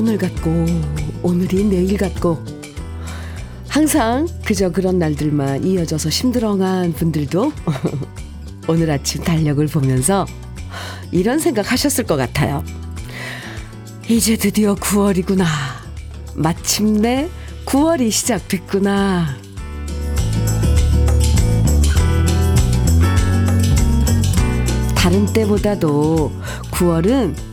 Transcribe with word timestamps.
오늘 0.00 0.16
같고 0.16 0.64
오늘이 1.22 1.62
내일 1.64 1.98
같고 1.98 2.42
항상 3.68 4.26
그저 4.46 4.72
그런 4.72 4.98
날들만 4.98 5.66
이어져서 5.66 6.08
힘들어간 6.08 6.94
분들도 6.94 7.52
오늘 8.66 8.90
아침 8.90 9.22
달력을 9.22 9.66
보면서 9.66 10.24
이런 11.12 11.38
생각 11.38 11.70
하셨을 11.70 12.04
것 12.04 12.16
같아요. 12.16 12.64
이제 14.08 14.38
드디어 14.38 14.74
9월이구나. 14.74 15.44
마침내 16.34 17.28
9월이 17.66 18.10
시작됐구나. 18.10 19.36
다른 24.96 25.26
때보다도 25.26 26.32
9월은 26.70 27.49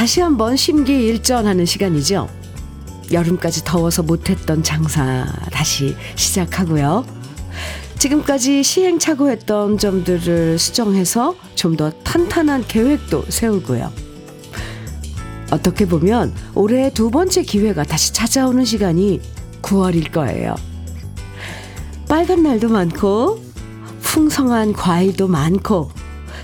다시 0.00 0.22
한번 0.22 0.56
심기일전하는 0.56 1.66
시간이죠. 1.66 2.26
여름까지 3.12 3.64
더워서 3.66 4.02
못했던 4.02 4.62
장사 4.62 5.26
다시 5.52 5.94
시작하고요. 6.14 7.04
지금까지 7.98 8.62
시행착오했던 8.62 9.76
점들을 9.76 10.58
수정해서 10.58 11.34
좀 11.54 11.76
더 11.76 11.90
탄탄한 11.90 12.64
계획도 12.66 13.26
세우고요. 13.28 13.92
어떻게 15.50 15.84
보면 15.84 16.32
올해 16.54 16.90
두 16.90 17.10
번째 17.10 17.42
기회가 17.42 17.84
다시 17.84 18.14
찾아오는 18.14 18.64
시간이 18.64 19.20
9월일 19.60 20.12
거예요. 20.12 20.54
빨간 22.08 22.42
날도 22.42 22.70
많고, 22.70 23.38
풍성한 24.00 24.72
과일도 24.72 25.28
많고, 25.28 25.90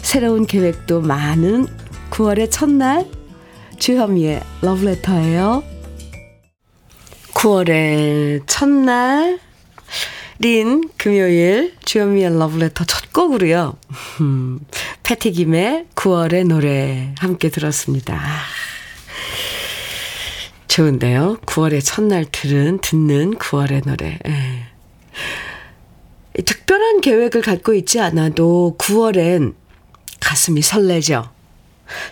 새로운 0.03 0.47
계획도 0.47 1.01
많은 1.01 1.67
9월의 2.11 2.51
첫날, 2.51 3.16
주현미의 3.79 4.43
러브레터예요. 4.63 5.63
9월의 7.35 8.43
첫날, 8.47 9.39
린 10.39 10.89
금요일 10.97 11.75
주현미의 11.85 12.39
러브레터 12.39 12.85
첫 12.85 13.13
곡으로요. 13.13 13.77
패티김의 15.03 15.87
9월의 15.95 16.47
노래 16.47 17.15
함께 17.19 17.49
들었습니다. 17.51 18.21
좋은데요. 20.69 21.39
9월의 21.47 21.83
첫날 21.85 22.27
들은 22.31 22.79
듣는 22.81 23.37
9월의 23.37 23.87
노래. 23.87 24.19
예. 24.27 24.67
특별한 26.43 27.01
계획을 27.01 27.41
갖고 27.41 27.73
있지 27.73 27.99
않아도 28.01 28.77
9월엔 28.79 29.55
가슴이 30.21 30.61
설레죠. 30.61 31.36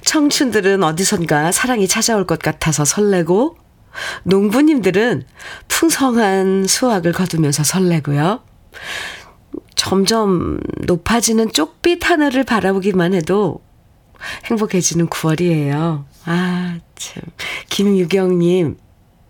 청춘들은 0.05 0.83
어디선가 0.83 1.53
사랑이 1.53 1.89
찾아올 1.89 2.27
것 2.27 2.39
같아서 2.39 2.85
설레고 2.85 3.57
농부님들은 4.25 5.25
풍성한 5.69 6.67
수확을 6.67 7.13
거두면서 7.13 7.65
설레고요. 7.65 8.43
점점 9.75 10.61
높아지는 10.87 11.53
쪽빛 11.53 12.09
하늘을 12.09 12.45
바라보기만 12.45 13.15
해도 13.15 13.63
행복해지는 14.47 15.09
9월이에요. 15.09 16.05
아, 16.25 16.79
참. 16.97 17.23
김유경님, 17.69 18.77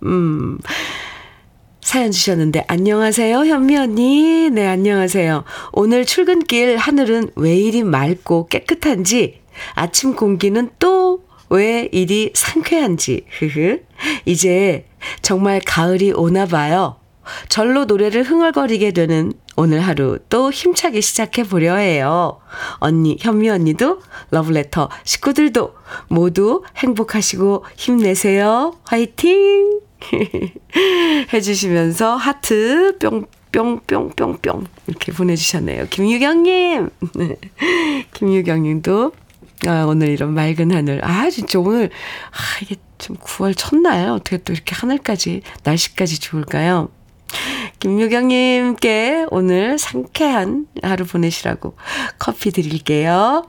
음, 0.05 0.59
사연 1.81 2.13
주셨는데, 2.13 2.65
안녕하세요, 2.69 3.37
현미 3.37 3.77
언니. 3.77 4.51
네, 4.51 4.67
안녕하세요. 4.67 5.45
오늘 5.73 6.05
출근길 6.05 6.77
하늘은 6.77 7.33
왜 7.35 7.57
이리 7.57 7.83
맑고 7.83 8.47
깨끗한지, 8.47 9.43
아침 9.75 10.15
공기는 10.15 10.71
또 10.79 11.25
왜 11.51 11.89
이리 11.93 12.33
상쾌한지, 12.35 13.27
흐흐. 13.39 13.81
이제 14.25 14.87
정말 15.23 15.61
가을이 15.65 16.13
오나 16.13 16.47
봐요. 16.47 16.97
절로 17.49 17.85
노래를 17.85 18.23
흥얼거리게 18.25 18.91
되는 18.91 19.33
오늘 19.57 19.81
하루 19.81 20.19
또 20.29 20.51
힘차게 20.51 21.01
시작해 21.01 21.45
보려 21.45 21.77
해요. 21.77 22.41
언니, 22.79 23.17
현미 23.21 23.49
언니도 23.49 24.01
러브레터 24.31 24.91
식구들도 25.05 25.75
모두 26.09 26.63
행복하시고 26.77 27.65
힘내세요. 27.77 28.77
화이팅! 28.85 29.81
해주시면서 31.33 32.17
하트 32.17 32.99
뿅 32.99 33.27
뿅 33.53 33.81
뿅 33.87 34.11
뿅 34.17 34.39
뿅 34.43 34.67
이렇게 34.89 35.13
보내주셨네요. 35.13 35.87
김유경님! 35.89 36.91
김유경님도 38.13 39.13
아, 39.67 39.85
오늘 39.87 40.09
이런 40.09 40.35
맑은 40.35 40.73
하늘. 40.73 41.05
아, 41.05 41.31
진짜 41.31 41.59
오늘, 41.59 41.91
아, 42.31 42.39
이게 42.63 42.77
좀 42.99 43.17
9월 43.17 43.55
첫날. 43.57 44.09
어떻게 44.11 44.39
또 44.39 44.53
이렇게 44.53 44.75
하늘까지, 44.75 45.43
날씨까지 45.63 46.21
좋을까요? 46.21 46.91
김유경님께 47.81 49.27
오늘 49.31 49.79
상쾌한 49.79 50.67
하루 50.83 51.05
보내시라고 51.05 51.77
커피 52.19 52.51
드릴게요. 52.51 53.47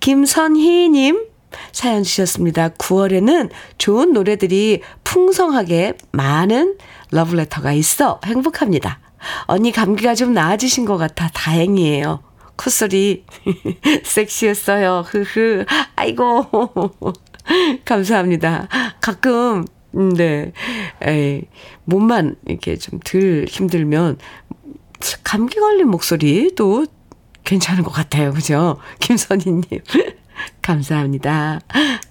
김선희님 0.00 1.26
사연 1.72 2.02
주셨습니다. 2.02 2.70
9월에는 2.70 3.50
좋은 3.78 4.12
노래들이 4.12 4.82
풍성하게 5.04 5.94
많은 6.12 6.76
러브레터가 7.10 7.72
있어 7.72 8.20
행복합니다. 8.24 9.00
언니 9.46 9.72
감기가 9.72 10.14
좀 10.14 10.32
나아지신 10.32 10.84
것 10.84 10.96
같아 10.96 11.28
다행이에요. 11.28 12.22
콧소리 12.60 13.24
섹시했어요. 14.04 15.04
흐흐. 15.06 15.64
아이고. 15.96 16.46
감사합니다. 17.86 18.68
가끔 19.00 19.64
음, 19.96 20.12
네. 20.14 20.52
에이, 21.02 21.44
몸만 21.84 22.36
이렇게 22.46 22.76
좀 22.76 23.00
덜 23.02 23.46
힘들면 23.48 24.18
감기 25.24 25.58
걸린 25.58 25.88
목소리도 25.88 26.84
괜찮은 27.44 27.82
것 27.82 27.90
같아요. 27.92 28.32
그죠? 28.34 28.76
김선희님. 29.00 29.62
감사합니다. 30.60 31.60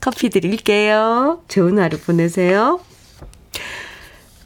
커피 0.02 0.30
드릴게요. 0.30 1.44
좋은 1.48 1.78
하루 1.78 2.00
보내세요. 2.00 2.80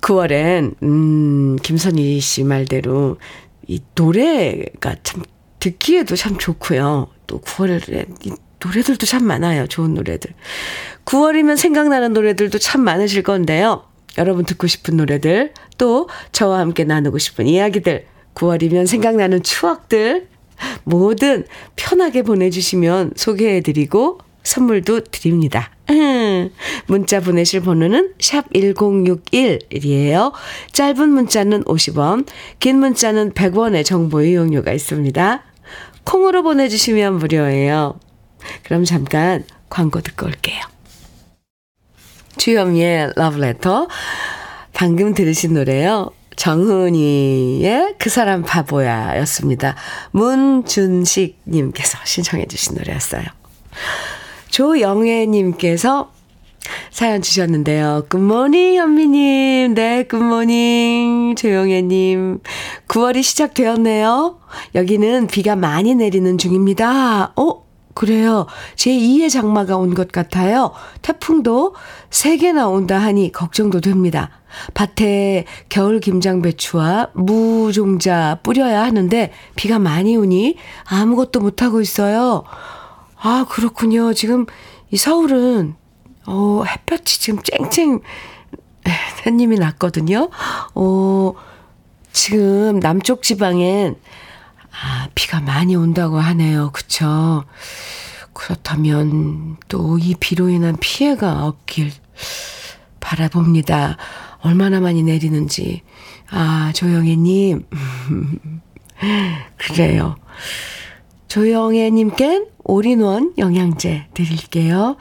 9월엔, 0.02 0.76
음, 0.84 1.56
김선희 1.64 2.20
씨 2.20 2.44
말대로 2.44 3.18
이 3.68 3.80
노래가 3.96 4.96
참 5.04 5.24
듣기에도 5.64 6.18
참 6.18 6.38
좋고요. 6.38 7.08
또 7.26 7.40
9월에 7.40 8.26
이 8.26 8.34
노래들도 8.62 9.06
참 9.06 9.24
많아요. 9.24 9.66
좋은 9.68 9.94
노래들. 9.94 10.34
9월이면 11.06 11.56
생각나는 11.56 12.12
노래들도 12.12 12.58
참 12.60 12.82
많으실 12.82 13.24
건데요. 13.24 13.86
여러분 14.18 14.44
듣고 14.44 14.68
싶은 14.68 14.98
노래들, 14.98 15.54
또 15.78 16.10
저와 16.34 16.60
함께 16.60 16.84
나누고 16.84 17.18
싶은 17.18 17.48
이야기들, 17.48 18.06
9월이면 18.36 18.88
생각나는 18.88 19.42
추억들, 19.42 20.28
뭐든 20.84 21.46
편하게 21.78 22.24
보내주시면 22.24 23.14
소개해드리고 23.16 24.20
선물도 24.44 25.06
드립니다. 25.06 25.72
문자 26.88 27.22
보내실 27.22 27.62
번호는 27.62 28.16
샵 28.20 28.52
1061이에요. 28.52 30.34
짧은 30.74 31.10
문자는 31.10 31.64
50원, 31.64 32.28
긴 32.60 32.80
문자는 32.80 33.32
100원의 33.32 33.86
정보 33.86 34.22
이용료가 34.22 34.74
있습니다. 34.74 35.53
콩으로 36.04 36.44
보내주시면 36.44 37.18
무료예요. 37.20 38.00
그럼 38.64 38.84
잠깐 38.86 39.44
광고 39.70 40.02
듣고 40.02 40.26
올게요. 40.26 40.62
주현미의 42.38 43.14
러브레터. 43.16 43.88
방금 44.74 45.14
들으신 45.14 45.54
노래요. 45.54 46.12
정훈이의 46.36 47.96
그 48.00 48.10
사람 48.10 48.42
바보야 48.44 49.18
였습니다. 49.20 49.76
문준식님께서 50.12 52.00
신청해 52.04 52.48
주신 52.48 52.76
노래였어요. 52.76 53.24
조영애님께서 54.50 56.12
사연 56.92 57.22
주셨는데요. 57.22 58.06
굿모닝, 58.10 58.76
현미님. 58.76 59.74
네, 59.74 60.04
굿모닝, 60.04 61.36
조영애님. 61.36 62.40
9월이 62.88 63.24
시작되었네요. 63.24 64.40
여기는 64.76 65.28
비가 65.28 65.56
많이 65.56 65.96
내리는 65.96 66.38
중입니다. 66.38 67.34
어? 67.36 67.64
그래요. 67.96 68.48
제2의 68.76 69.30
장마가 69.30 69.78
온 69.78 69.94
것 69.94 70.12
같아요. 70.12 70.72
태풍도 71.04 71.76
3개나 72.10 72.72
온다 72.72 72.98
하니 73.00 73.32
걱정도 73.32 73.82
됩니다. 73.82 74.32
밭에 74.74 75.46
겨울 75.70 76.00
김장배추와 76.00 77.10
무종자 77.14 78.40
뿌려야 78.42 78.82
하는데 78.84 79.32
비가 79.56 79.78
많이 79.78 80.16
오니 80.16 80.56
아무것도 80.86 81.40
못하고 81.40 81.82
있어요. 81.82 82.44
아, 83.22 83.46
그렇군요. 83.48 84.14
지금 84.14 84.48
이 84.90 84.98
서울은, 84.98 85.76
어, 86.26 86.64
햇볕이 86.68 87.20
지금 87.20 87.42
쨍쨍, 87.44 88.02
햇님이 89.26 89.58
났거든요. 89.60 90.30
어, 90.76 91.34
지금 92.12 92.80
남쪽 92.80 93.24
지방엔 93.24 93.96
아, 94.72 95.08
비가 95.16 95.40
많이 95.40 95.76
온다고 95.76 96.20
하네요. 96.20 96.72
그쵸? 96.72 97.44
그렇다면 98.34 99.58
또 99.68 99.98
이 100.00 100.16
비로 100.20 100.50
인한 100.50 100.76
피해가 100.80 101.46
없길 101.46 101.92
바라봅니다. 103.00 103.98
얼마나 104.42 104.80
많이 104.80 105.04
내리는지. 105.04 105.82
아, 106.32 106.72
조영애님. 106.76 107.66
그래요. 109.58 110.16
조영애님껜 111.28 112.48
올인원 112.64 113.34
영양제 113.38 114.08
드릴게요. 114.14 114.96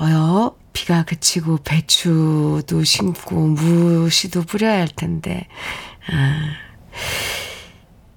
어여, 0.00 0.54
비가 0.72 1.04
그치고 1.04 1.58
배추도 1.64 2.84
심고 2.84 3.34
무시도 3.34 4.42
뿌려야 4.42 4.80
할 4.80 4.88
텐데. 4.88 5.46
아. 6.10 6.52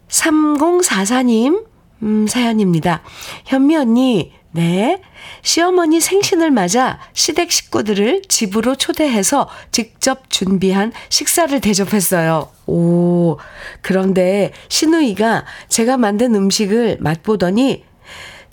3044님, 0.07 1.65
음, 2.03 2.27
사연입니다. 2.27 3.01
현미 3.45 3.75
언니, 3.75 4.31
네. 4.51 5.01
시어머니 5.41 5.99
생신을 5.99 6.49
맞아 6.49 6.97
시댁 7.13 7.51
식구들을 7.51 8.21
집으로 8.29 8.75
초대해서 8.75 9.49
직접 9.71 10.29
준비한 10.29 10.93
식사를 11.09 11.59
대접했어요. 11.59 12.49
오, 12.65 13.37
그런데 13.81 14.53
신우이가 14.69 15.43
제가 15.67 15.97
만든 15.97 16.35
음식을 16.35 16.97
맛보더니 17.01 17.83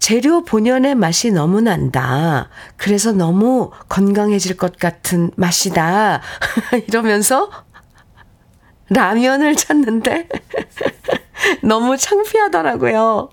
재료 0.03 0.43
본연의 0.43 0.97
맛이 0.97 1.31
너무 1.31 1.61
난다. 1.61 2.51
그래서 2.77 3.13
너무 3.13 3.71
건강해질 3.89 4.57
것 4.57 4.77
같은 4.77 5.31
맛이다. 5.37 6.21
이러면서 6.89 7.49
라면을 8.91 9.55
찾는데 9.55 10.27
너무 11.63 11.97
창피하더라고요. 11.97 13.29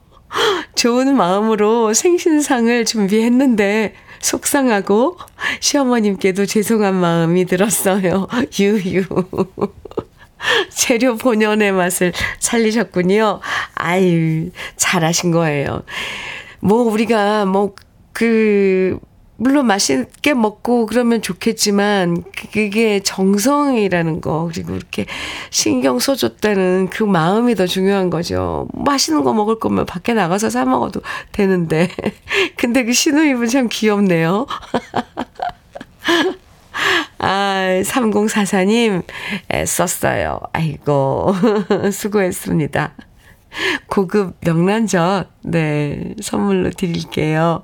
좋은 0.76 1.18
마음으로 1.18 1.96
생신상을 1.96 2.86
준비했는데 2.86 3.96
속상하고 4.20 5.18
시어머님께도 5.62 6.46
죄송한 6.46 6.94
마음이 6.94 7.46
들었어요. 7.46 8.28
유유. 8.60 9.06
재료 10.70 11.16
본연의 11.16 11.72
맛을 11.72 12.14
살리셨군요. 12.38 13.40
아유, 13.74 14.52
잘하신 14.78 15.32
거예요. 15.32 15.82
뭐, 16.60 16.84
우리가 16.84 17.46
뭐, 17.46 17.74
그, 18.14 19.00
물론 19.42 19.68
맛있게 19.68 20.34
먹고 20.34 20.86
그러면 20.86 21.22
좋겠지만 21.22 22.26
그게 22.52 23.00
정성이라는 23.00 24.20
거 24.20 24.50
그리고 24.52 24.76
이렇게 24.76 25.06
신경 25.50 25.98
써줬다는 25.98 26.90
그 26.92 27.04
마음이 27.04 27.56
더 27.56 27.66
중요한 27.66 28.10
거죠. 28.10 28.68
맛있는 28.74 29.24
거 29.24 29.34
먹을 29.34 29.58
거면 29.58 29.86
밖에 29.86 30.14
나가서 30.14 30.50
사 30.50 30.66
먹어도 30.66 31.02
되는데 31.32 31.90
근데 32.58 32.84
그 32.84 32.92
신우이분 32.92 33.48
참 33.48 33.70
귀엽네요. 33.72 34.46
아, 37.20 37.82
3044님, 37.84 39.04
썼어요. 39.66 40.40
아이고, 40.54 41.34
수고했습니다. 41.92 42.94
고급 43.88 44.36
명란젓, 44.42 45.30
네, 45.44 46.16
선물로 46.22 46.72
드릴게요. 46.72 47.64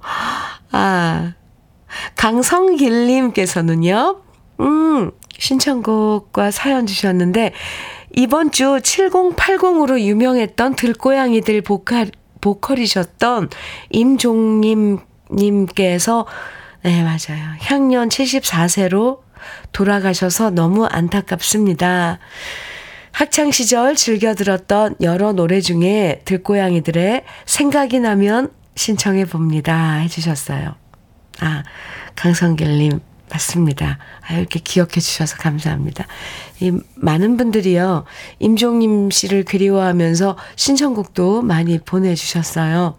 아, 0.71 1.33
강성길님께서는요, 2.15 4.21
음, 4.61 5.11
신청곡과 5.37 6.51
사연 6.51 6.85
주셨는데, 6.85 7.51
이번 8.17 8.51
주 8.51 8.77
7080으로 8.77 9.99
유명했던 9.99 10.75
들고양이들 10.75 11.61
보컬, 11.61 12.11
보컬이셨던 12.41 13.49
임종님, 13.89 14.99
님께서, 15.31 16.25
네, 16.83 17.03
맞아요. 17.03 17.55
향년 17.61 18.09
74세로 18.09 19.19
돌아가셔서 19.71 20.51
너무 20.51 20.85
안타깝습니다. 20.85 22.19
학창 23.15 23.49
시절 23.49 23.95
즐겨 23.95 24.35
들었던 24.35 24.95
여러 24.99 25.31
노래 25.31 25.61
중에 25.61 26.21
들고양이들의 26.25 27.23
생각이 27.45 28.01
나면 28.01 28.51
신청해 28.75 29.23
봅니다. 29.23 29.93
해주셨어요. 29.99 30.75
아, 31.39 31.63
강성길님, 32.17 32.99
맞습니다. 33.31 33.99
아, 34.19 34.33
이렇게 34.33 34.59
기억해 34.59 34.99
주셔서 34.99 35.37
감사합니다. 35.37 36.07
이, 36.59 36.77
많은 36.95 37.37
분들이요, 37.37 38.03
임종님 38.39 39.11
씨를 39.11 39.45
그리워하면서 39.45 40.37
신청곡도 40.57 41.41
많이 41.41 41.79
보내주셨어요. 41.79 42.97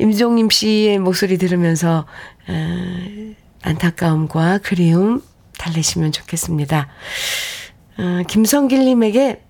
임종님 0.00 0.50
씨의 0.50 0.98
목소리 0.98 1.38
들으면서, 1.38 2.04
에, 2.48 3.36
안타까움과 3.62 4.58
그리움 4.64 5.22
달래시면 5.56 6.10
좋겠습니다. 6.10 6.88
어, 7.98 8.22
김성길님에게 8.26 9.42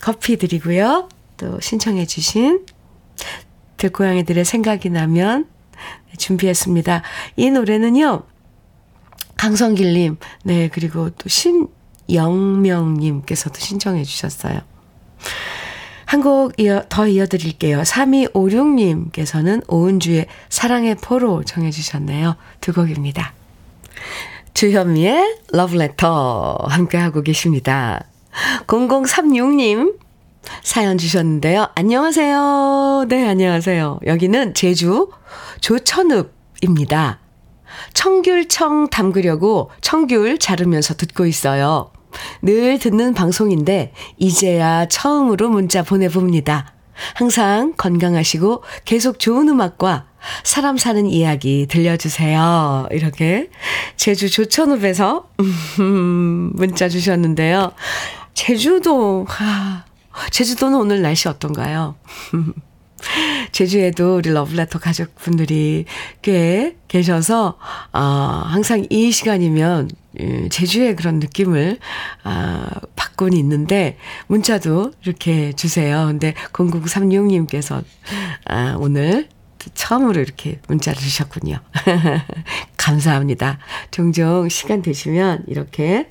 커피 0.00 0.36
드리고요. 0.36 1.08
또 1.36 1.58
신청해주신 1.60 2.64
들고양이들의 3.76 4.44
생각이 4.44 4.90
나면 4.90 5.48
준비했습니다. 6.16 7.02
이 7.36 7.50
노래는요, 7.50 8.22
강성길님, 9.36 10.16
네, 10.44 10.70
그리고 10.72 11.10
또 11.10 11.28
신영명님께서도 11.28 13.58
신청해 13.58 14.04
주셨어요. 14.04 14.60
한곡 16.06 16.60
이어, 16.60 16.84
더 16.88 17.08
이어드릴게요. 17.08 17.82
3256님께서는 17.82 19.64
오은주의 19.68 20.26
사랑의 20.48 20.94
포로 20.96 21.44
정해주셨네요. 21.44 22.36
두 22.60 22.72
곡입니다. 22.72 23.34
주현미의 24.54 25.38
러브레터 25.52 26.58
함께하고 26.68 27.22
계십니다. 27.22 28.04
0036님 28.68 29.98
사연 30.62 30.96
주셨는데요. 30.96 31.70
안녕하세요. 31.74 33.06
네, 33.08 33.28
안녕하세요. 33.28 33.98
여기는 34.06 34.54
제주 34.54 35.10
조천읍입니다. 35.60 37.18
청귤청 37.94 38.90
담그려고 38.90 39.70
청귤 39.80 40.38
자르면서 40.38 40.94
듣고 40.94 41.26
있어요. 41.26 41.90
늘 42.40 42.78
듣는 42.78 43.12
방송인데 43.12 43.92
이제야 44.18 44.86
처음으로 44.86 45.48
문자 45.48 45.82
보내봅니다. 45.82 46.73
항상 47.14 47.74
건강하시고 47.76 48.62
계속 48.84 49.18
좋은 49.18 49.48
음악과 49.48 50.06
사람 50.42 50.76
사는 50.76 51.06
이야기 51.06 51.66
들려주세요. 51.68 52.88
이렇게 52.90 53.50
제주 53.96 54.30
조천읍에서 54.30 55.28
문자 56.54 56.88
주셨는데요. 56.88 57.72
제주도, 58.34 59.26
하, 59.28 59.84
제주도는 60.30 60.78
오늘 60.78 61.02
날씨 61.02 61.28
어떤가요? 61.28 61.96
제주에도 63.52 64.16
우리 64.16 64.30
러블레터 64.30 64.78
가족분들이 64.78 65.84
꽤 66.22 66.76
계셔서, 66.88 67.58
어, 67.92 67.98
항상 67.98 68.86
이 68.88 69.12
시간이면 69.12 69.90
예, 69.90 70.03
제주의 70.50 70.94
그런 70.96 71.18
느낌을, 71.18 71.78
아, 72.22 72.66
받곤 72.96 73.32
있는데, 73.34 73.96
문자도 74.26 74.92
이렇게 75.04 75.52
주세요. 75.52 76.06
근데 76.06 76.34
0036님께서, 76.52 77.82
아, 78.46 78.76
오늘 78.78 79.28
처음으로 79.74 80.20
이렇게 80.20 80.60
문자를 80.68 81.00
주셨군요. 81.00 81.58
감사합니다. 82.76 83.58
종종 83.90 84.48
시간 84.48 84.82
되시면 84.82 85.44
이렇게 85.46 86.08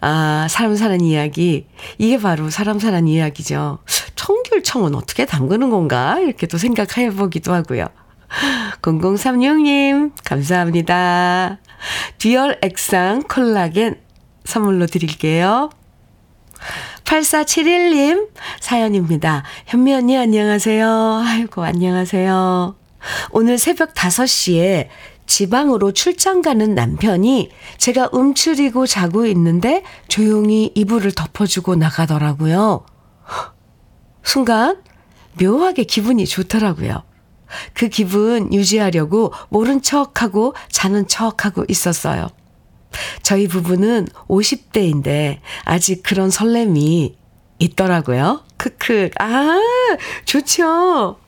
아, 0.00 0.46
사람 0.50 0.76
사는 0.76 1.00
이야기. 1.00 1.66
이게 1.98 2.18
바로 2.18 2.50
사람 2.50 2.78
사는 2.78 3.08
이야기죠. 3.08 3.78
청귤청은 4.14 4.94
어떻게 4.94 5.26
담그는 5.26 5.70
건가? 5.70 6.18
이렇게 6.20 6.46
또 6.46 6.58
생각해 6.58 7.10
보기도 7.10 7.52
하고요. 7.52 7.86
0036님, 8.82 10.12
감사합니다. 10.24 11.58
듀얼 12.18 12.58
액상 12.62 13.22
콜라겐 13.24 14.00
선물로 14.44 14.86
드릴게요. 14.86 15.70
8471님 17.04 18.28
사연입니다. 18.60 19.44
현미 19.66 19.94
언니 19.94 20.16
안녕하세요. 20.16 21.22
아이고 21.24 21.62
안녕하세요. 21.64 22.76
오늘 23.30 23.58
새벽 23.58 23.94
5시에 23.94 24.88
지방으로 25.26 25.92
출장 25.92 26.42
가는 26.42 26.74
남편이 26.74 27.50
제가 27.76 28.08
움츠리고 28.12 28.86
자고 28.86 29.26
있는데 29.26 29.84
조용히 30.08 30.72
이불을 30.74 31.12
덮어주고 31.12 31.76
나가더라고요. 31.76 32.84
순간 34.22 34.82
묘하게 35.40 35.84
기분이 35.84 36.26
좋더라고요. 36.26 37.07
그 37.74 37.88
기분 37.88 38.52
유지하려고 38.52 39.32
모른 39.48 39.82
척하고 39.82 40.54
자는 40.70 41.06
척하고 41.06 41.64
있었어요. 41.68 42.28
저희 43.22 43.48
부부는 43.48 44.08
50대인데 44.28 45.38
아직 45.64 46.02
그런 46.02 46.30
설렘이 46.30 47.16
있더라고요. 47.58 48.42
크크. 48.56 49.10
아, 49.18 49.58
좋죠. 50.24 51.18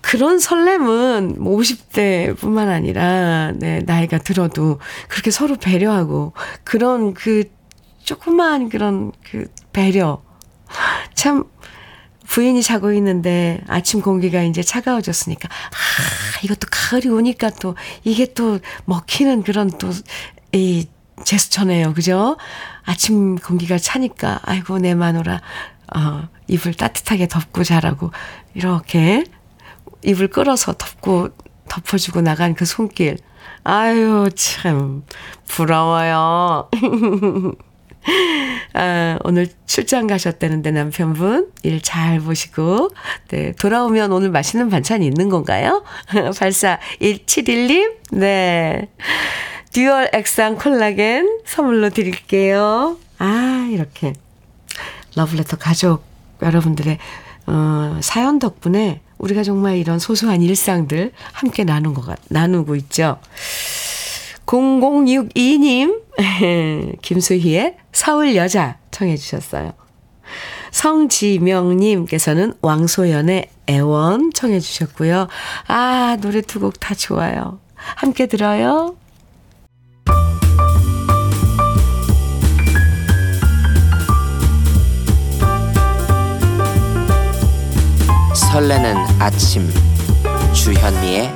그런 0.00 0.38
설렘은 0.38 1.36
50대 1.38 2.26
뭐 2.26 2.34
뿐만 2.34 2.68
아니라, 2.68 3.52
네, 3.52 3.80
나이가 3.86 4.18
들어도 4.18 4.78
그렇게 5.08 5.30
서로 5.30 5.56
배려하고, 5.56 6.34
그런 6.62 7.14
그, 7.14 7.44
조그만 8.02 8.68
그런 8.68 9.12
그 9.28 9.46
배려. 9.72 10.22
참, 11.14 11.44
부인이 12.26 12.62
자고 12.62 12.92
있는데 12.92 13.60
아침 13.68 14.00
공기가 14.00 14.42
이제 14.42 14.62
차가워졌으니까, 14.62 15.48
아, 15.48 16.40
이것도 16.42 16.68
가을이 16.70 17.08
오니까 17.08 17.50
또, 17.50 17.74
이게 18.02 18.32
또 18.32 18.58
먹히는 18.86 19.42
그런 19.42 19.70
또, 19.78 19.90
이 20.52 20.86
제스처네요. 21.24 21.94
그죠? 21.94 22.36
아침 22.84 23.36
공기가 23.36 23.78
차니까, 23.78 24.40
아이고, 24.42 24.78
내 24.78 24.94
마누라, 24.94 25.40
어, 25.96 26.28
이불 26.48 26.74
따뜻하게 26.74 27.28
덮고 27.28 27.62
자라고, 27.64 28.10
이렇게 28.54 29.24
이불 30.02 30.28
끌어서 30.28 30.72
덮고, 30.72 31.30
덮어주고 31.68 32.20
나간 32.20 32.54
그 32.54 32.64
손길. 32.64 33.18
아유, 33.64 34.28
참, 34.34 35.04
부러워요. 35.46 36.68
아, 38.74 39.18
오늘 39.22 39.46
출장 39.66 40.06
가셨다는데 40.08 40.72
남편분 40.72 41.52
일 41.62 41.80
잘 41.80 42.18
보시고 42.20 42.90
네, 43.28 43.52
돌아오면 43.52 44.10
오늘 44.12 44.30
맛있는 44.30 44.68
반찬이 44.68 45.06
있는 45.06 45.28
건가요? 45.28 45.84
841711님 46.10 47.92
네. 48.12 48.88
듀얼 49.72 50.10
액상 50.12 50.56
콜라겐 50.56 51.40
선물로 51.46 51.90
드릴게요. 51.90 52.98
아, 53.18 53.68
이렇게 53.72 54.12
러블레터 55.16 55.56
가족 55.56 56.04
여러분들의 56.42 56.98
어, 57.46 57.98
사연 58.00 58.38
덕분에 58.38 59.00
우리가 59.18 59.42
정말 59.42 59.76
이런 59.76 59.98
소소한 59.98 60.42
일상들 60.42 61.12
함께 61.32 61.64
나눈 61.64 61.94
것 61.94 62.04
같, 62.04 62.18
나누고 62.28 62.74
있죠. 62.76 63.18
0062님, 64.46 66.02
김수희의 67.02 67.76
서울 67.92 68.36
여자 68.36 68.78
청해 68.90 69.16
주셨어요. 69.16 69.72
성지명님께서는 70.70 72.54
왕소연의 72.60 73.48
애원 73.68 74.32
청해 74.32 74.60
주셨고요. 74.60 75.28
아, 75.68 76.16
노래 76.20 76.40
두 76.40 76.60
곡 76.60 76.74
다 76.80 76.94
좋아요. 76.94 77.60
함께 77.74 78.26
들어요. 78.26 78.96
설레는 88.34 88.96
아침 89.20 89.68
주현미의 90.52 91.30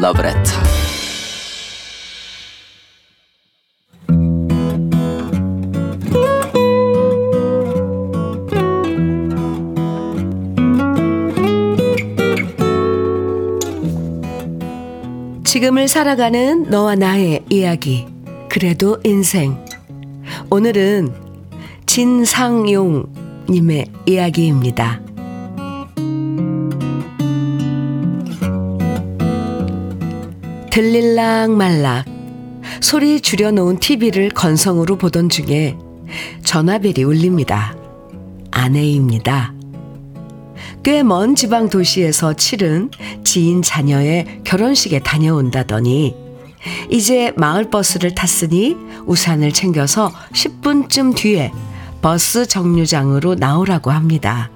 러브레터 0.00 0.89
지금을 15.60 15.88
살아가는 15.88 16.70
너와 16.70 16.94
나의 16.94 17.44
이야기. 17.50 18.06
그래도 18.48 18.98
인생. 19.04 19.62
오늘은 20.48 21.12
진상용님의 21.84 23.04
이야기입니다. 24.06 25.02
들릴락 30.70 31.50
말락 31.50 32.06
소리 32.80 33.20
줄여놓은 33.20 33.80
TV를 33.80 34.30
건성으로 34.30 34.96
보던 34.96 35.28
중에 35.28 35.76
전화벨이 36.42 37.04
울립니다. 37.04 37.76
아내입니다. 38.50 39.59
꽤 40.82 41.02
먼 41.02 41.34
지방 41.34 41.68
도시에서 41.68 42.34
치른 42.34 42.90
지인 43.24 43.62
자녀의 43.62 44.40
결혼식에 44.44 45.00
다녀온다더니 45.00 46.14
이제 46.90 47.32
마을 47.36 47.70
버스를 47.70 48.14
탔으니 48.14 48.76
우산을 49.06 49.52
챙겨서 49.52 50.12
10분쯤 50.32 51.14
뒤에 51.16 51.52
버스 52.02 52.46
정류장으로 52.46 53.34
나오라고 53.34 53.90
합니다. 53.90 54.50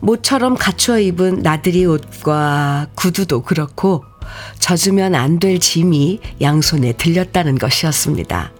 모처럼 0.00 0.54
갖추어 0.56 0.98
입은 0.98 1.40
나들이 1.42 1.84
옷과 1.86 2.88
구두도 2.94 3.42
그렇고 3.42 4.04
젖으면 4.58 5.14
안 5.14 5.38
될 5.38 5.58
짐이 5.58 6.20
양손에 6.40 6.92
들렸다는 6.92 7.56
것이었습니다. 7.58 8.52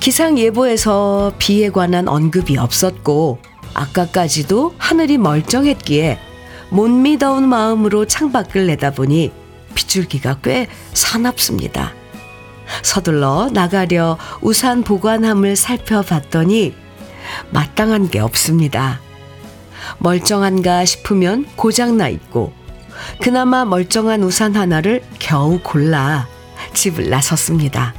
기상 0.00 0.38
예보에서 0.38 1.32
비에 1.38 1.70
관한 1.70 2.06
언급이 2.06 2.58
없었고 2.58 3.38
아까까지도 3.76 4.74
하늘이 4.78 5.18
멀쩡했기에 5.18 6.18
못 6.70 6.88
믿어온 6.88 7.48
마음으로 7.48 8.06
창밖을 8.06 8.66
내다보니 8.66 9.30
빗줄기가 9.74 10.38
꽤 10.42 10.68
사납습니다. 10.94 11.92
서둘러 12.82 13.50
나가려 13.52 14.18
우산 14.40 14.82
보관함을 14.82 15.54
살펴봤더니 15.54 16.74
마땅한 17.50 18.10
게 18.10 18.18
없습니다. 18.18 19.00
멀쩡한가 19.98 20.84
싶으면 20.84 21.46
고장나 21.54 22.08
있고 22.08 22.52
그나마 23.20 23.64
멀쩡한 23.64 24.22
우산 24.22 24.56
하나를 24.56 25.02
겨우 25.18 25.60
골라 25.62 26.26
집을 26.72 27.10
나섰습니다. 27.10 27.94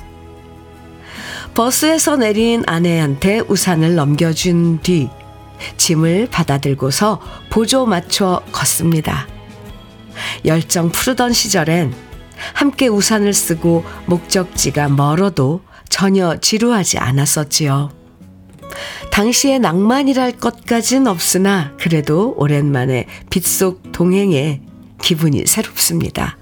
버스에서 1.53 2.17
내린 2.17 2.63
아내한테 2.67 3.41
우산을 3.47 3.95
넘겨준 3.95 4.81
뒤 4.81 5.09
짐을 5.77 6.27
받아들고서 6.31 7.21
보조 7.49 7.85
맞춰 7.85 8.41
걷습니다. 8.51 9.27
열정 10.45 10.89
푸르던 10.89 11.33
시절엔 11.33 11.93
함께 12.53 12.87
우산을 12.87 13.33
쓰고 13.33 13.83
목적지가 14.05 14.89
멀어도 14.89 15.61
전혀 15.89 16.37
지루하지 16.39 16.97
않았었지요. 16.97 17.91
당시의 19.11 19.59
낭만이랄 19.59 20.33
것까진 20.33 21.07
없으나 21.07 21.73
그래도 21.79 22.35
오랜만에 22.37 23.07
빗속 23.29 23.91
동행에 23.91 24.61
기분이 25.01 25.45
새롭습니다. 25.47 26.37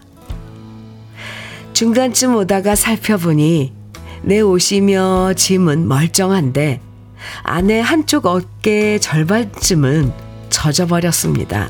중간쯤 1.74 2.36
오다가 2.36 2.76
살펴보니 2.76 3.74
내 4.24 4.42
옷이며 4.42 5.34
짐은 5.36 5.88
멀쩡한데 5.88 6.82
아내 7.44 7.80
한쪽 7.80 8.26
어깨 8.26 9.00
절반쯤은 9.00 10.12
젖어버렸습니다. 10.50 11.70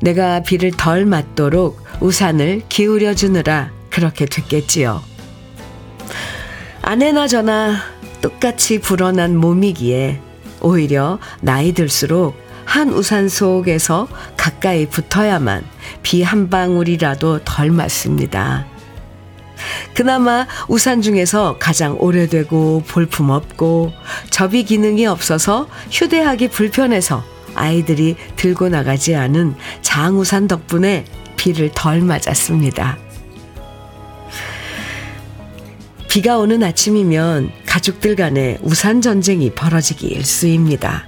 내가 0.00 0.40
비를 0.42 0.70
덜 0.70 1.04
맞도록 1.04 1.82
우산을 2.00 2.62
기울여 2.68 3.14
주느라 3.14 3.70
그렇게 3.90 4.24
됐겠지요. 4.26 5.02
아내나 6.82 7.28
저나 7.28 7.76
똑같이 8.22 8.80
불어난 8.80 9.36
몸이기에 9.36 10.20
오히려 10.62 11.18
나이 11.40 11.72
들수록 11.72 12.34
한 12.64 12.90
우산 12.92 13.28
속에서 13.28 14.06
가까이 14.36 14.86
붙어야만 14.86 15.64
비 16.02 16.22
한 16.22 16.48
방울이라도 16.50 17.40
덜 17.44 17.70
맞습니다. 17.70 18.66
그나마 19.94 20.46
우산 20.68 21.02
중에서 21.02 21.56
가장 21.58 21.96
오래되고 21.98 22.84
볼품없고 22.86 23.92
접이 24.30 24.64
기능이 24.64 25.06
없어서 25.06 25.68
휴대하기 25.90 26.48
불편해서 26.48 27.24
아이들이 27.54 28.16
들고 28.36 28.68
나가지 28.68 29.14
않은 29.14 29.54
장우산 29.82 30.48
덕분에 30.48 31.04
비를 31.36 31.70
덜 31.74 32.00
맞았습니다. 32.00 32.98
비가 36.08 36.38
오는 36.38 36.62
아침이면 36.62 37.52
가족들 37.66 38.16
간에 38.16 38.58
우산 38.62 39.00
전쟁이 39.00 39.50
벌어지기 39.50 40.08
일쑤입니다. 40.08 41.06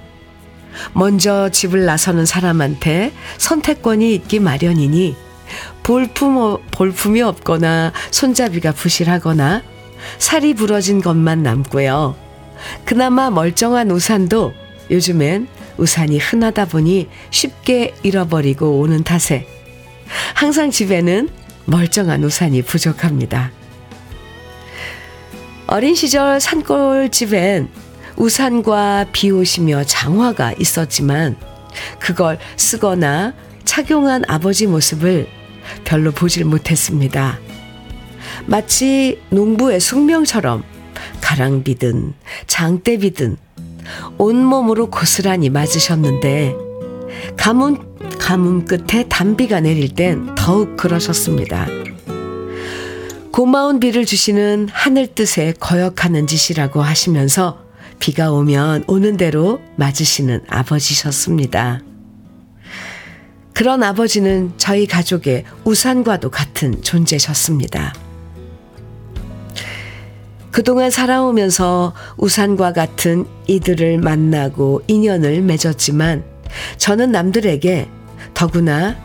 먼저 0.93 1.49
집을 1.49 1.85
나서는 1.85 2.25
사람한테 2.25 3.11
선택권이 3.37 4.15
있기 4.15 4.39
마련이니 4.39 5.15
볼품, 5.83 6.57
볼품이 6.71 7.21
없거나 7.21 7.91
손잡이가 8.11 8.71
부실하거나 8.71 9.63
살이 10.17 10.53
부러진 10.53 11.01
것만 11.01 11.43
남고요. 11.43 12.15
그나마 12.85 13.29
멀쩡한 13.29 13.91
우산도 13.91 14.53
요즘엔 14.89 15.47
우산이 15.77 16.17
흔하다 16.19 16.65
보니 16.65 17.09
쉽게 17.31 17.93
잃어버리고 18.03 18.79
오는 18.79 19.03
탓에 19.03 19.47
항상 20.35 20.71
집에는 20.71 21.29
멀쩡한 21.65 22.23
우산이 22.23 22.61
부족합니다. 22.61 23.51
어린 25.67 25.95
시절 25.95 26.39
산골 26.39 27.09
집엔 27.09 27.69
우산과 28.15 29.07
비 29.11 29.31
오시며 29.31 29.85
장화가 29.85 30.53
있었지만 30.59 31.35
그걸 31.99 32.37
쓰거나 32.57 33.33
착용한 33.63 34.23
아버지 34.27 34.67
모습을 34.67 35.27
별로 35.83 36.11
보질 36.11 36.45
못했습니다. 36.45 37.39
마치 38.45 39.19
농부의 39.29 39.79
숙명처럼 39.79 40.63
가랑비든 41.21 42.13
장대비든 42.47 43.37
온몸으로 44.17 44.89
고스란히 44.89 45.49
맞으셨는데 45.49 46.53
가문 47.37 47.93
가문 48.19 48.65
끝에 48.65 49.07
단비가 49.09 49.59
내릴 49.59 49.93
땐 49.93 50.33
더욱 50.35 50.77
그러셨습니다. 50.77 51.67
고마운 53.31 53.79
비를 53.79 54.05
주시는 54.05 54.69
하늘 54.71 55.07
뜻에 55.07 55.53
거역하는 55.59 56.27
짓이라고 56.27 56.81
하시면서 56.81 57.63
비가 57.99 58.31
오면 58.31 58.85
오는 58.87 59.17
대로 59.17 59.59
맞으시는 59.75 60.41
아버지셨습니다. 60.47 61.81
그런 63.53 63.83
아버지는 63.83 64.51
저희 64.57 64.87
가족의 64.87 65.45
우산과도 65.63 66.31
같은 66.31 66.81
존재셨습니다. 66.81 67.93
그동안 70.51 70.91
살아오면서 70.91 71.93
우산과 72.17 72.73
같은 72.73 73.25
이들을 73.47 73.97
만나고 73.99 74.83
인연을 74.87 75.41
맺었지만 75.41 76.23
저는 76.77 77.11
남들에게 77.11 77.87
더구나 78.33 78.95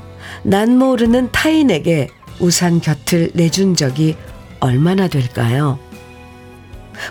난 0.42 0.76
모르는 0.76 1.30
타인에게 1.32 2.08
우산 2.38 2.80
곁을 2.80 3.30
내준 3.34 3.74
적이 3.74 4.16
얼마나 4.60 5.08
될까요? 5.08 5.78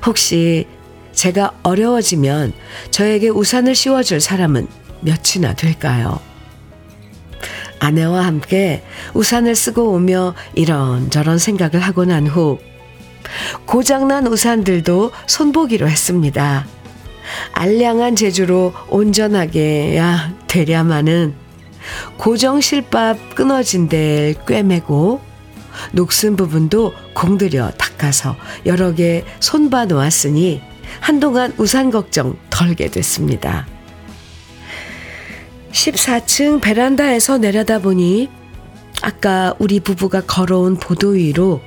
혹시 0.06 0.68
제가 1.14 1.54
어려워지면 1.64 2.54
저에게 2.92 3.30
우산을 3.30 3.74
씌워줄 3.74 4.22
사람은 4.22 4.68
몇이나 5.02 5.54
될까요? 5.54 6.20
아내와 7.80 8.26
함께 8.26 8.84
우산을 9.14 9.56
쓰고 9.56 9.92
오며 9.92 10.34
이런저런 10.56 11.38
생각을 11.38 11.80
하고 11.80 12.06
난 12.06 12.28
후 12.28 12.60
고장난 13.66 14.28
우산들도 14.28 15.12
손보기로 15.28 15.88
했습니다. 15.88 16.66
알량한 17.54 18.16
재주로 18.16 18.74
온전하게야 18.90 20.34
되랴마는 20.48 21.34
고정 22.18 22.62
실밥 22.62 23.36
끊어진 23.36 23.90
데 23.90 24.34
꿰매고 24.48 25.22
녹슨 25.92 26.36
부분도 26.36 26.94
공들여 27.14 27.72
닦아서 27.72 28.36
여러 28.66 28.94
개 28.94 29.24
손봐 29.40 29.86
놓았으니 29.86 30.62
한동안 31.00 31.54
우산 31.58 31.92
걱정 31.92 32.38
덜게 32.50 32.90
됐습니다. 32.90 33.68
14층 35.72 36.62
베란다에서 36.62 37.38
내려다보니 37.38 38.30
아까 39.02 39.54
우리 39.60 39.80
부부가 39.80 40.22
걸어온 40.22 40.78
보도 40.78 41.10
위로 41.10 41.62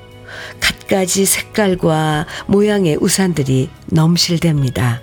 갖가지 0.59 1.27
색깔과 1.27 2.27
모양의 2.47 2.99
우산들이 3.01 3.71
넘실댑니다. 3.93 5.01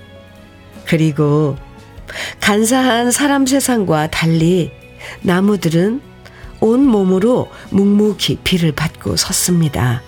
그리고 0.85 1.57
간사한 2.41 3.11
사람 3.11 3.45
세상과 3.45 4.09
달리 4.09 4.71
나무들은 5.21 6.01
온 6.59 6.85
몸으로 6.85 7.49
묵묵히 7.69 8.39
비를 8.43 8.71
받고 8.71 9.15
섰습니다. 9.15 10.01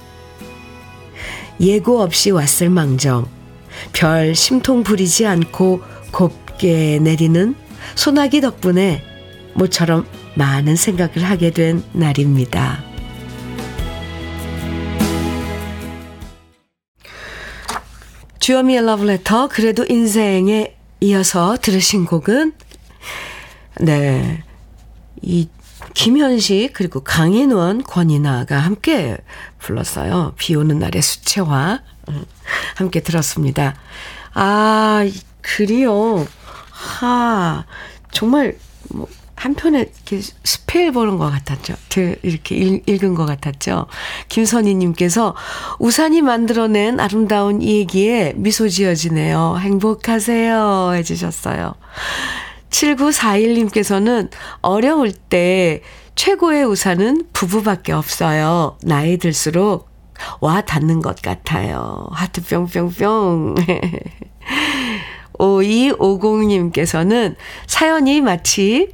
예고 1.60 2.02
없이 2.02 2.32
왔을 2.32 2.70
망정, 2.70 3.28
별 3.92 4.34
심통 4.34 4.84
부리지 4.84 5.26
않고 5.26 5.82
곱게 6.12 7.00
내리는 7.00 7.56
소나기 7.96 8.42
덕분에 8.42 9.04
모처럼 9.54 10.06
많은 10.36 10.76
생각을 10.76 11.24
하게 11.24 11.52
된 11.52 11.84
날입니다. 11.94 12.84
주여미의 18.40 18.86
러브레터 18.86 19.50
그래도 19.50 19.86
인생에 19.88 20.76
이어서 21.02 21.58
들으신 21.62 22.06
곡은 22.06 22.54
네. 23.82 24.44
이 25.22 25.50
김현식 25.94 26.74
그리고 26.74 27.02
강인원 27.02 27.84
권인하가 27.84 28.58
함께 28.58 29.18
불렀어요. 29.60 30.34
비 30.38 30.56
오는 30.56 30.80
날의 30.80 31.02
수채화 31.02 31.82
음, 32.10 32.26
함께 32.76 33.02
들었습니다. 33.02 33.76
아, 34.34 35.06
글이요. 35.42 36.26
하, 36.80 37.66
정말 38.12 38.58
뭐 38.90 39.08
한편에 39.36 39.82
이렇게 39.82 40.22
수필 40.44 40.92
보는 40.92 41.18
것 41.18 41.30
같았죠. 41.30 41.76
이렇게 42.24 42.56
읽, 42.56 43.04
은것 43.04 43.26
같았죠. 43.26 43.86
김선희님께서 44.28 45.36
우산이 45.80 46.22
만들어낸 46.22 47.00
아름다운 47.00 47.62
이 47.62 47.80
얘기에 47.80 48.34
미소 48.36 48.68
지어지네요. 48.68 49.58
행복하세요. 49.60 50.92
해주셨어요. 50.96 51.76
7941님께서는 52.70 54.30
어려울 54.62 55.12
때 55.12 55.82
최고의 56.16 56.66
우산은 56.66 57.28
부부밖에 57.32 57.94
없어요. 57.94 58.78
나이 58.84 59.18
들수록 59.18 59.90
와 60.42 60.62
닿는 60.62 61.02
것 61.02 61.22
같아요. 61.22 62.08
하트 62.12 62.42
뿅뿅뿅. 62.44 63.56
5250님께서는 65.40 67.36
사연이 67.66 68.22
마치 68.22 68.90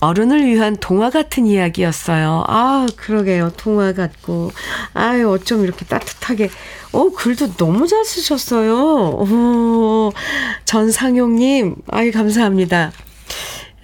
어른을 0.00 0.44
위한 0.44 0.76
동화 0.76 1.10
같은 1.10 1.46
이야기였어요. 1.46 2.44
아, 2.46 2.86
그러게요. 2.96 3.52
동화 3.56 3.92
같고. 3.92 4.52
아유, 4.92 5.30
어쩜 5.30 5.64
이렇게 5.64 5.84
따뜻하게. 5.86 6.50
어, 6.92 7.10
글도 7.10 7.54
너무 7.56 7.86
잘 7.86 8.04
쓰셨어요. 8.04 8.74
오, 8.74 10.12
전상용님, 10.64 11.76
아유, 11.88 12.12
감사합니다. 12.12 12.92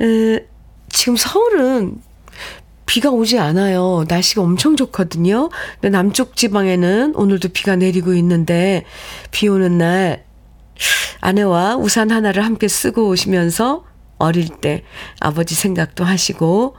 에, 0.02 0.46
지금 0.90 1.16
서울은 1.16 2.00
비가 2.84 3.10
오지 3.10 3.38
않아요. 3.38 4.04
날씨가 4.06 4.42
엄청 4.42 4.76
좋거든요. 4.76 5.48
남쪽 5.80 6.36
지방에는 6.36 7.14
오늘도 7.16 7.48
비가 7.54 7.74
내리고 7.74 8.12
있는데, 8.12 8.84
비 9.30 9.48
오는 9.48 9.78
날, 9.78 10.24
아내와 11.20 11.76
우산 11.76 12.10
하나를 12.10 12.44
함께 12.44 12.68
쓰고 12.68 13.08
오시면서 13.08 13.84
어릴 14.18 14.48
때 14.48 14.84
아버지 15.20 15.54
생각도 15.54 16.04
하시고 16.04 16.76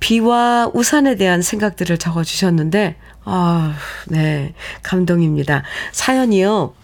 비와 0.00 0.70
우산에 0.72 1.16
대한 1.16 1.42
생각들을 1.42 1.98
적어 1.98 2.24
주셨는데 2.24 2.96
아, 3.24 3.76
네. 4.08 4.54
감동입니다. 4.82 5.62
사연이요. 5.92 6.74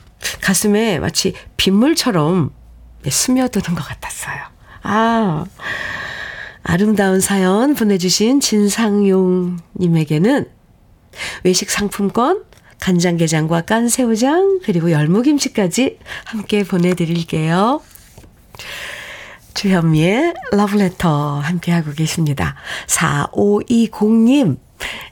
가슴에 0.41 0.99
마치 0.99 1.35
빗물처럼 1.57 2.53
스며드는 3.07 3.77
것 3.77 3.85
같았어요. 3.85 4.39
아, 4.83 5.45
아름다운 6.63 7.21
사연 7.21 7.75
보내주신 7.75 8.41
진상용님에게는 8.41 10.49
외식 11.45 11.71
상품권, 11.71 12.43
간장게장과 12.81 13.63
깐 13.63 13.89
새우장, 13.89 14.61
그리고 14.65 14.91
열무김치까지 14.91 15.99
함께 16.25 16.65
보내드릴게요. 16.65 17.81
주현미의 19.55 20.35
러브레터 20.53 21.41
함께하고 21.41 21.93
계십니다. 21.93 22.55
4520님 22.87 24.59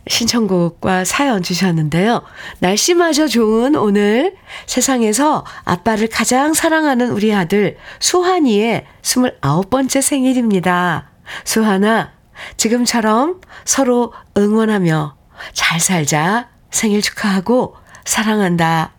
신청곡과 0.09 1.05
사연 1.05 1.43
주셨는데요. 1.43 2.23
날씨마저 2.61 3.27
좋은 3.27 3.75
오늘 3.75 4.37
세상에서 4.67 5.45
아빠를 5.65 6.09
가장 6.09 6.55
사랑하는 6.55 7.11
우리 7.11 7.35
아들 7.35 7.77
수환이의 7.99 8.87
29번째 9.03 10.01
생일입니다. 10.01 11.11
수환아, 11.45 12.13
지금처럼 12.57 13.41
서로 13.65 14.13
응원하며 14.37 15.17
잘 15.53 15.81
살자. 15.81 16.56
생일 16.71 17.03
축하하고 17.03 17.77
사랑한다. 18.05 18.93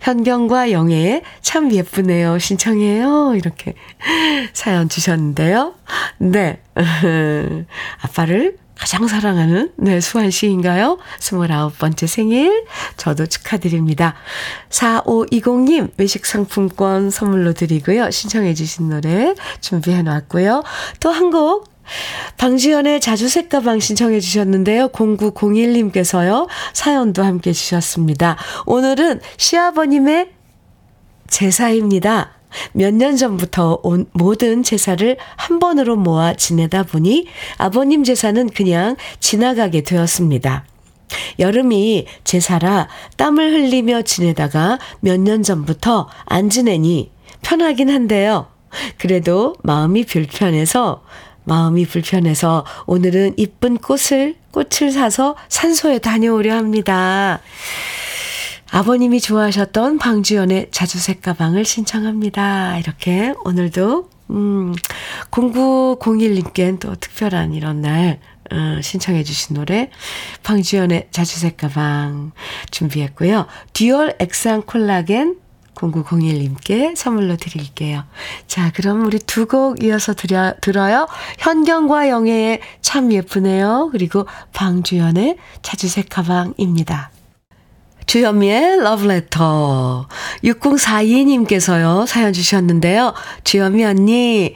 현경과 0.00 0.70
영애의 0.70 1.22
참 1.42 1.70
예쁘네요. 1.72 2.38
신청해요. 2.38 3.34
이렇게 3.36 3.74
사연 4.52 4.88
주셨는데요. 4.88 5.74
네. 6.18 6.60
아빠를 8.00 8.56
가장 8.76 9.06
사랑하는 9.06 9.72
네, 9.76 10.00
수환 10.00 10.30
씨인가요? 10.30 10.98
29번째 11.20 12.06
생일 12.06 12.64
저도 12.96 13.26
축하드립니다. 13.26 14.14
4520님 14.70 15.92
외식 15.96 16.26
상품권 16.26 17.10
선물로 17.10 17.52
드리고요. 17.52 18.10
신청해 18.10 18.54
주신 18.54 18.88
노래 18.88 19.34
준비해 19.60 20.02
놨고요. 20.02 20.62
또 21.00 21.10
한 21.12 21.30
곡 21.30 21.73
방지연의 22.38 23.00
자주색 23.00 23.48
가방 23.48 23.80
신청해 23.80 24.20
주셨는데요. 24.20 24.88
0901님께서요. 24.88 26.48
사연도 26.72 27.22
함께 27.22 27.52
주셨습니다. 27.52 28.36
오늘은 28.66 29.20
시아버님의 29.36 30.30
제사입니다. 31.28 32.32
몇 32.72 32.94
년 32.94 33.16
전부터 33.16 33.80
온 33.82 34.06
모든 34.12 34.62
제사를 34.62 35.16
한 35.36 35.58
번으로 35.58 35.96
모아 35.96 36.34
지내다 36.34 36.84
보니 36.84 37.26
아버님 37.58 38.04
제사는 38.04 38.48
그냥 38.50 38.94
지나가게 39.18 39.80
되었습니다. 39.82 40.64
여름이 41.40 42.06
제사라 42.24 42.88
땀을 43.16 43.52
흘리며 43.52 44.02
지내다가 44.02 44.78
몇 45.00 45.18
년 45.18 45.42
전부터 45.42 46.08
안 46.26 46.48
지내니 46.48 47.10
편하긴 47.42 47.90
한데요. 47.90 48.46
그래도 48.98 49.54
마음이 49.62 50.04
불편해서 50.04 51.02
마음이 51.44 51.86
불편해서 51.86 52.64
오늘은 52.86 53.34
이쁜 53.36 53.78
꽃을 53.78 54.36
꽃을 54.50 54.90
사서 54.92 55.36
산소에 55.48 55.98
다녀오려 55.98 56.54
합니다. 56.54 57.40
아버님이 58.70 59.20
좋아하셨던 59.20 59.98
방주연의 59.98 60.68
자주색 60.70 61.22
가방을 61.22 61.64
신청합니다. 61.64 62.78
이렇게 62.78 63.32
오늘도 63.44 64.10
음 64.30 64.74
0901님께는 65.30 66.80
또 66.80 66.94
특별한 66.96 67.52
이런 67.52 67.82
날 67.82 68.18
어, 68.50 68.80
신청해 68.80 69.22
주신 69.22 69.56
노래 69.56 69.90
방주연의 70.42 71.08
자주색 71.10 71.56
가방 71.56 72.32
준비했고요. 72.70 73.46
듀얼 73.72 74.16
액상 74.18 74.62
콜라겐 74.62 75.36
0901님께 75.74 76.96
선물로 76.96 77.36
드릴게요. 77.36 78.04
자, 78.46 78.72
그럼 78.74 79.04
우리 79.04 79.18
두 79.18 79.46
곡 79.46 79.82
이어서 79.82 80.14
들여, 80.14 80.54
들어요. 80.60 81.06
현경과 81.38 82.08
영애의 82.08 82.60
참 82.80 83.12
예쁘네요. 83.12 83.90
그리고 83.92 84.26
방주연의 84.52 85.36
자주색 85.62 86.08
가방입니다. 86.08 87.10
주현미의 88.06 88.80
러브레터. 88.82 90.08
6042님께서요, 90.44 92.06
사연 92.06 92.32
주셨는데요. 92.32 93.14
주현미 93.44 93.84
언니, 93.84 94.54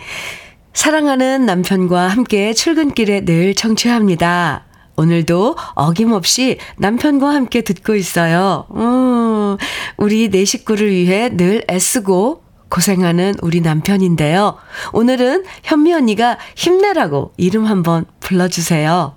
사랑하는 0.74 1.44
남편과 1.44 2.08
함께 2.08 2.52
출근길에 2.54 3.24
늘 3.24 3.54
청취합니다. 3.54 4.67
오늘도 4.98 5.56
어김없이 5.74 6.58
남편과 6.76 7.28
함께 7.32 7.62
듣고 7.62 7.94
있어요. 7.94 8.66
음, 8.74 9.56
우리 9.96 10.28
네 10.28 10.44
식구를 10.44 10.90
위해 10.90 11.30
늘 11.30 11.64
애쓰고 11.70 12.42
고생하는 12.68 13.34
우리 13.40 13.60
남편인데요. 13.60 14.56
오늘은 14.92 15.44
현미 15.62 15.94
언니가 15.94 16.36
힘내라고 16.56 17.32
이름 17.36 17.64
한번 17.64 18.04
불러주세요. 18.20 19.14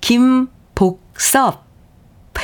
김복섭. 0.00 1.66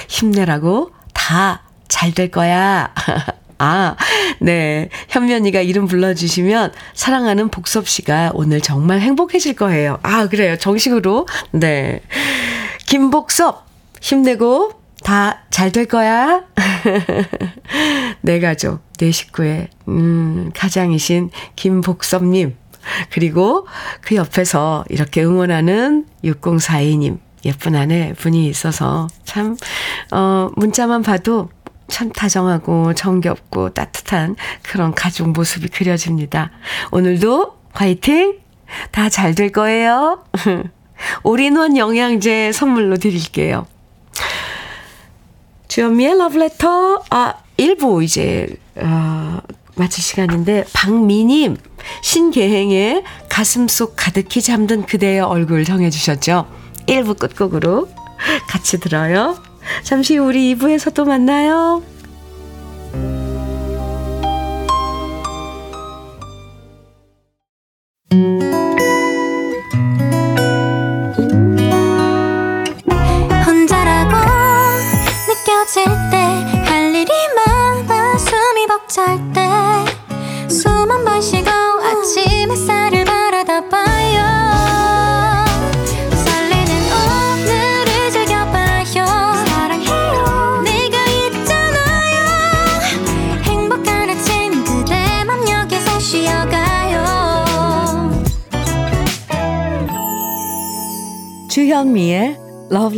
힘내라고 0.09 0.91
다 1.15 1.65
잘 1.89 2.13
될 2.13 2.31
거야. 2.31 2.93
아, 3.59 3.97
네. 4.41 4.89
언니가 5.15 5.61
이름 5.61 5.87
불러주시면 5.87 6.73
사랑하는 6.95 7.49
복섭 7.49 7.89
씨가 7.89 8.33
오늘 8.35 8.61
정말 8.61 9.01
행복해질 9.01 9.55
거예요. 9.55 9.99
아, 10.03 10.27
그래요. 10.29 10.57
정식으로. 10.57 11.27
네. 11.53 12.01
김복섭, 12.87 13.67
힘내고 14.01 14.73
다 15.03 15.45
잘 15.51 15.71
될 15.71 15.87
거야. 15.87 16.43
내 18.23 18.41
가족, 18.41 18.81
내 18.99 19.11
식구의, 19.11 19.69
음, 19.89 20.51
가장이신 20.55 21.31
김복섭님. 21.57 22.57
그리고 23.11 23.67
그 24.01 24.15
옆에서 24.17 24.85
이렇게 24.89 25.23
응원하는 25.23 26.07
6042님. 26.25 27.19
예쁜 27.47 27.77
아내 27.77 28.15
분이 28.15 28.47
있어서 28.49 29.07
참, 29.25 29.57
어, 30.11 30.51
문자만 30.57 31.03
봐도 31.03 31.51
참 31.89 32.11
다정하고 32.13 32.95
정겹고 32.95 33.71
따뜻한 33.75 34.37
그런 34.63 34.95
가족 34.95 35.29
모습이 35.31 35.69
그려집니다. 35.69 36.51
오늘도 36.91 37.55
화이팅! 37.73 38.39
다 38.91 39.09
잘 39.09 39.35
될 39.35 39.51
거예요. 39.53 40.25
올인원 41.23 41.77
영양제 41.77 42.53
선물로 42.53 42.97
드릴게요. 42.97 43.67
주현미의 45.69 46.19
러브레터, 46.19 47.03
아, 47.11 47.35
1부 47.57 48.03
이제, 48.05 48.47
어, 48.77 49.39
마칠 49.77 50.03
시간인데, 50.05 50.65
박미님, 50.73 51.57
신계행의 52.03 53.03
가슴 53.29 53.67
속 53.67 53.95
가득히 53.97 54.41
잠든 54.41 54.87
그대의 54.87 55.21
얼굴 55.21 55.65
정해주셨죠. 55.65 56.47
1부 56.87 57.19
끝곡으로 57.19 57.89
같이 58.49 58.79
들어요. 58.79 59.37
잠시 59.83 60.17
후 60.17 60.27
우리 60.27 60.55
2부에서 60.55 60.93
또 60.95 61.05
만나요. 61.05 61.83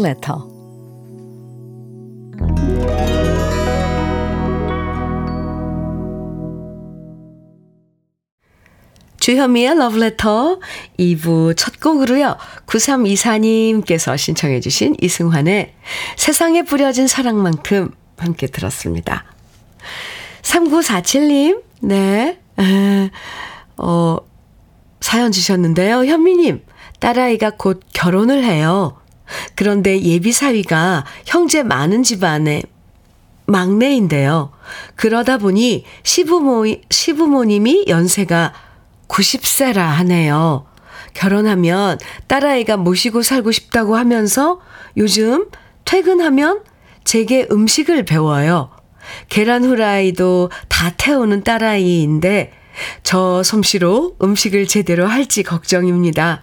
러브레터. 0.07 0.49
주현미의 9.19 9.77
러브레터 9.77 10.61
2부 11.01 11.57
첫 11.57 11.81
곡으로요. 11.81 12.37
9324님께서 12.67 14.17
신청해 14.17 14.61
주신 14.61 14.95
이승환의 15.01 15.75
세상에 16.17 16.63
뿌려진 16.63 17.09
사랑만큼 17.09 17.91
함께 18.17 18.47
들었습니다. 18.47 19.25
3947님, 20.43 21.63
네. 21.81 22.39
에, 22.59 23.11
어, 23.77 24.19
사연 25.01 25.33
주셨는데요. 25.33 26.05
현미님, 26.05 26.63
딸아이가 27.01 27.51
곧 27.59 27.83
결혼을 27.93 28.45
해요. 28.45 29.01
그런데 29.55 30.01
예비 30.01 30.33
사위가 30.33 31.05
형제 31.25 31.63
많은 31.63 32.03
집안에 32.03 32.63
막내인데요. 33.47 34.53
그러다 34.97 35.39
보니 35.39 35.85
시부모, 36.03 36.67
시부모님이 36.91 37.87
연세가 37.89 38.53
90세라 39.09 39.77
하네요. 39.77 40.67
결혼하면 41.15 41.99
딸아이가 42.27 42.77
모시고 42.77 43.23
살고 43.23 43.53
싶다고 43.53 43.97
하면서 43.97 44.61
요즘 44.97 45.49
퇴근하면 45.85 46.63
제게 47.05 47.47
음식을 47.51 48.05
배워요. 48.05 48.71
계란 49.29 49.65
후라이도 49.65 50.51
다 50.69 50.91
태우는 50.97 51.45
딸아이인데 51.45 52.53
저 53.03 53.43
솜씨로 53.43 54.17
음식을 54.23 54.67
제대로 54.67 55.07
할지 55.07 55.43
걱정입니다. 55.43 56.43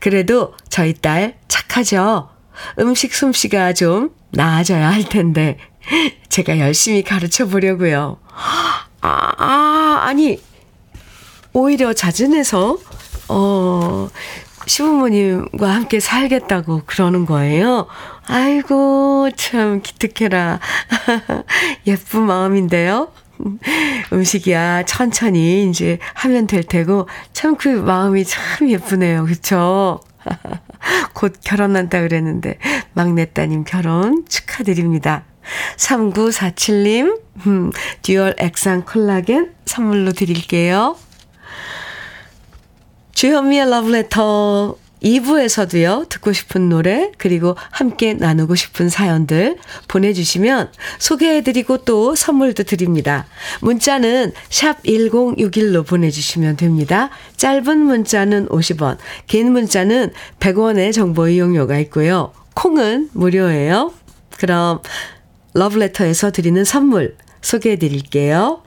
그래도 0.00 0.54
저희 0.68 0.94
딸 0.94 1.38
착하죠? 1.48 2.28
음식 2.78 3.14
솜씨가 3.14 3.72
좀 3.72 4.10
나아져야 4.30 4.90
할 4.90 5.04
텐데 5.04 5.58
제가 6.28 6.58
열심히 6.58 7.02
가르쳐 7.02 7.46
보려고요. 7.46 8.18
아, 9.00 9.32
아 9.38 10.00
아니 10.04 10.40
오히려 11.52 11.92
자진해서 11.92 12.78
어 13.28 14.08
시부모님과 14.66 15.68
함께 15.68 16.00
살겠다고 16.00 16.82
그러는 16.86 17.26
거예요. 17.26 17.86
아이고 18.26 19.30
참 19.36 19.82
기특해라. 19.82 20.60
예쁜 21.86 22.22
마음인데요. 22.22 23.12
음식이야 24.12 24.84
천천히 24.84 25.68
이제 25.68 25.98
하면 26.14 26.46
될 26.46 26.62
테고 26.64 27.08
참 27.32 27.56
그 27.56 27.68
마음이 27.68 28.24
참 28.24 28.68
예쁘네요. 28.70 29.24
그쵸? 29.26 30.00
곧 31.14 31.34
결혼한다 31.44 32.00
그랬는데 32.00 32.58
막내 32.92 33.26
따님 33.26 33.64
결혼 33.64 34.24
축하드립니다. 34.28 35.24
3947님 35.76 37.20
음, 37.46 37.72
dual 38.02 38.34
액상 38.38 38.84
콜라겐 38.84 39.52
선물로 39.66 40.12
드릴게요. 40.12 40.96
주현미의 43.12 43.68
러브레터 43.70 44.76
2부에서도요, 45.02 46.08
듣고 46.08 46.32
싶은 46.32 46.68
노래, 46.68 47.10
그리고 47.18 47.56
함께 47.70 48.14
나누고 48.14 48.54
싶은 48.54 48.88
사연들 48.88 49.56
보내주시면 49.88 50.70
소개해드리고 50.98 51.78
또 51.78 52.14
선물도 52.14 52.64
드립니다. 52.64 53.26
문자는 53.60 54.32
샵 54.48 54.82
1061로 54.84 55.86
보내주시면 55.86 56.56
됩니다. 56.56 57.10
짧은 57.36 57.78
문자는 57.78 58.48
50원, 58.48 58.98
긴 59.26 59.52
문자는 59.52 60.12
100원의 60.40 60.92
정보 60.92 61.28
이용료가 61.28 61.78
있고요. 61.80 62.32
콩은 62.54 63.10
무료예요. 63.12 63.92
그럼 64.38 64.80
러브레터에서 65.54 66.30
드리는 66.30 66.64
선물 66.64 67.16
소개해드릴게요. 67.42 68.61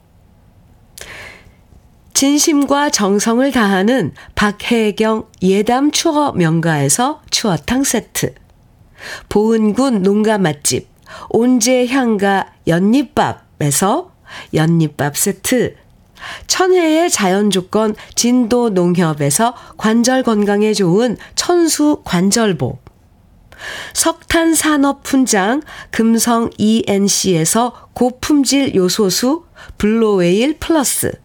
진심과 2.16 2.92
정성을 2.92 3.52
다하는 3.52 4.14
박혜경 4.36 5.26
예담 5.42 5.92
추어 5.92 6.32
명가에서 6.32 7.22
추어탕 7.30 7.84
세트. 7.84 8.34
보은군 9.28 10.02
농가 10.02 10.38
맛집 10.38 10.88
온재향가 11.30 12.54
연잎밥에서 12.68 14.14
연잎밥 14.54 15.18
세트. 15.18 15.76
천혜의 16.48 17.10
자연 17.10 17.52
조건 17.52 17.94
진도 18.16 18.70
농협에서 18.70 19.54
관절 19.76 20.24
건강에 20.24 20.74
좋은 20.74 21.18
천수 21.36 22.02
관절보. 22.06 22.80
석탄 23.94 24.56
산업 24.56 25.02
훈장 25.06 25.62
금성 25.92 26.50
ENC에서 26.58 27.90
고품질 27.94 28.74
요소수 28.74 29.44
블로웨일 29.78 30.60
플러스. 30.60 31.25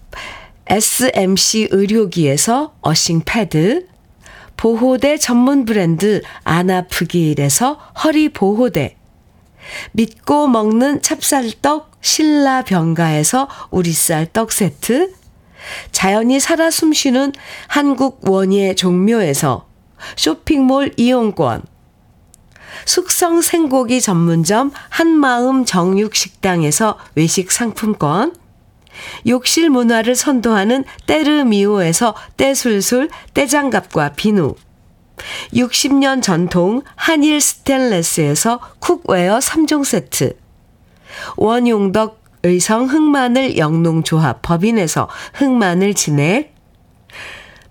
SMC 0.67 1.69
의료기에서 1.71 2.75
어싱 2.81 3.21
패드, 3.25 3.87
보호대 4.57 5.17
전문 5.17 5.65
브랜드 5.65 6.21
아나프길에서 6.43 7.79
허리 8.03 8.29
보호대, 8.29 8.95
믿고 9.91 10.47
먹는 10.47 11.01
찹쌀떡 11.01 11.91
신라 12.01 12.63
병가에서 12.63 13.47
우리쌀 13.71 14.31
떡 14.31 14.51
세트, 14.51 15.13
자연이 15.91 16.39
살아 16.39 16.71
숨쉬는 16.71 17.33
한국 17.67 18.27
원예 18.29 18.75
종묘에서 18.75 19.67
쇼핑몰 20.15 20.91
이용권, 20.97 21.63
숙성 22.85 23.41
생고기 23.41 24.01
전문점 24.01 24.71
한마음 24.89 25.65
정육식당에서 25.65 26.97
외식 27.15 27.51
상품권, 27.51 28.35
욕실 29.27 29.69
문화를 29.69 30.15
선도하는 30.15 30.83
때르미오에서 31.07 32.15
때술술 32.37 33.09
때장갑과 33.33 34.13
비누. 34.13 34.55
60년 35.53 36.21
전통 36.21 36.81
한일 36.95 37.41
스텐레스에서 37.41 38.59
cookware 38.79 39.39
3종 39.39 39.85
세트. 39.85 40.37
원용덕 41.37 42.21
의성 42.43 42.85
흑마늘 42.85 43.57
영농조합 43.57 44.41
법인에서 44.41 45.09
흑마늘 45.33 45.93
진액 45.93 46.55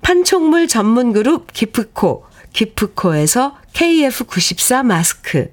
판촉물 0.02 0.68
전문 0.68 1.12
그룹 1.12 1.52
기프코 1.52 2.24
기프코에서 2.52 3.56
KF94 3.72 4.84
마스크 4.84 5.52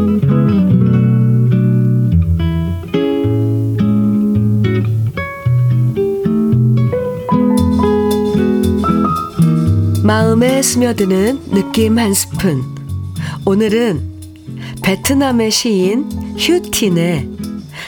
마음에 10.03 10.63
스며드는 10.63 11.51
느낌 11.51 11.99
한 11.99 12.13
스푼. 12.15 12.63
오늘은 13.45 14.01
베트남의 14.81 15.51
시인 15.51 16.09
휴틴의 16.37 17.29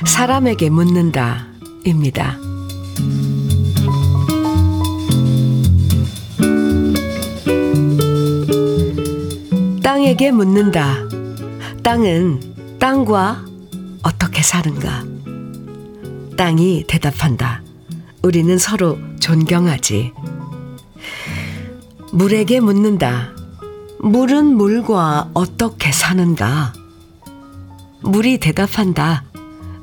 사람에게 0.06 0.70
묻는다 0.70 1.48
입니다. 1.86 2.38
땅에게 9.82 10.32
묻는다. 10.32 10.98
땅은 11.82 12.78
땅과 12.78 13.44
어떻게 14.04 14.44
사는가? 14.44 15.04
땅이 16.38 16.86
대답한다. 16.88 17.64
우리는 18.22 18.58
서로 18.60 19.00
존경하지. 19.20 20.14
물에게 22.14 22.60
묻는다. 22.60 23.32
물은 23.98 24.46
물과 24.56 25.32
어떻게 25.34 25.92
사는가? 25.92 26.72
물이 28.02 28.38
대답한다. 28.38 29.24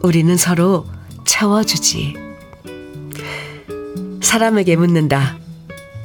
우리는 0.00 0.36
서로 0.36 0.86
채워주지. 1.24 2.14
사람에게 4.22 4.76
묻는다. 4.76 5.38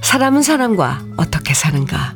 사람은 0.01 0.41
사람과 0.41 1.05
어떻게 1.15 1.53
사는가? 1.53 2.15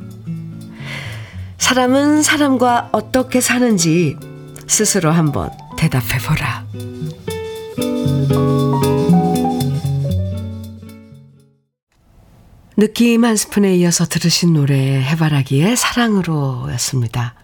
사람은 1.59 2.23
사람과 2.23 2.89
어떻게 2.91 3.41
사는지 3.41 4.17
스스로 4.65 5.11
한번 5.11 5.51
대답해 5.77 6.17
보라. 6.17 6.65
느낌 12.79 13.25
한 13.25 13.35
스푼에 13.35 13.75
이어서 13.75 14.05
들으신 14.05 14.53
노래 14.53 15.01
해바라기의 15.01 15.75
사랑으로 15.75 16.69
였습니다. 16.71 17.35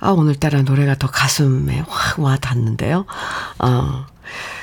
아, 0.00 0.12
오늘따라 0.12 0.62
노래가 0.62 0.94
더 0.94 1.08
가슴에 1.08 1.84
확 1.86 2.18
와 2.18 2.36
닿는데요. 2.36 3.04
어, 3.58 4.06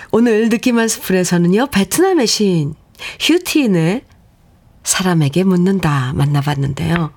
오늘 0.09 0.49
느낌 0.49 0.79
한 0.79 0.87
스푼에서는요, 0.87 1.67
베트남의 1.67 2.25
시인 2.25 2.73
휴티인의 3.19 4.05
사람에게 4.83 5.43
묻는다 5.43 6.13
만나봤는데요. 6.15 7.13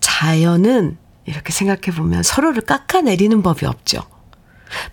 자연은 0.00 0.98
이렇게 1.24 1.52
생각해 1.52 1.96
보면 1.96 2.24
서로를 2.24 2.62
깎아내리는 2.62 3.42
법이 3.44 3.64
없죠. 3.64 4.00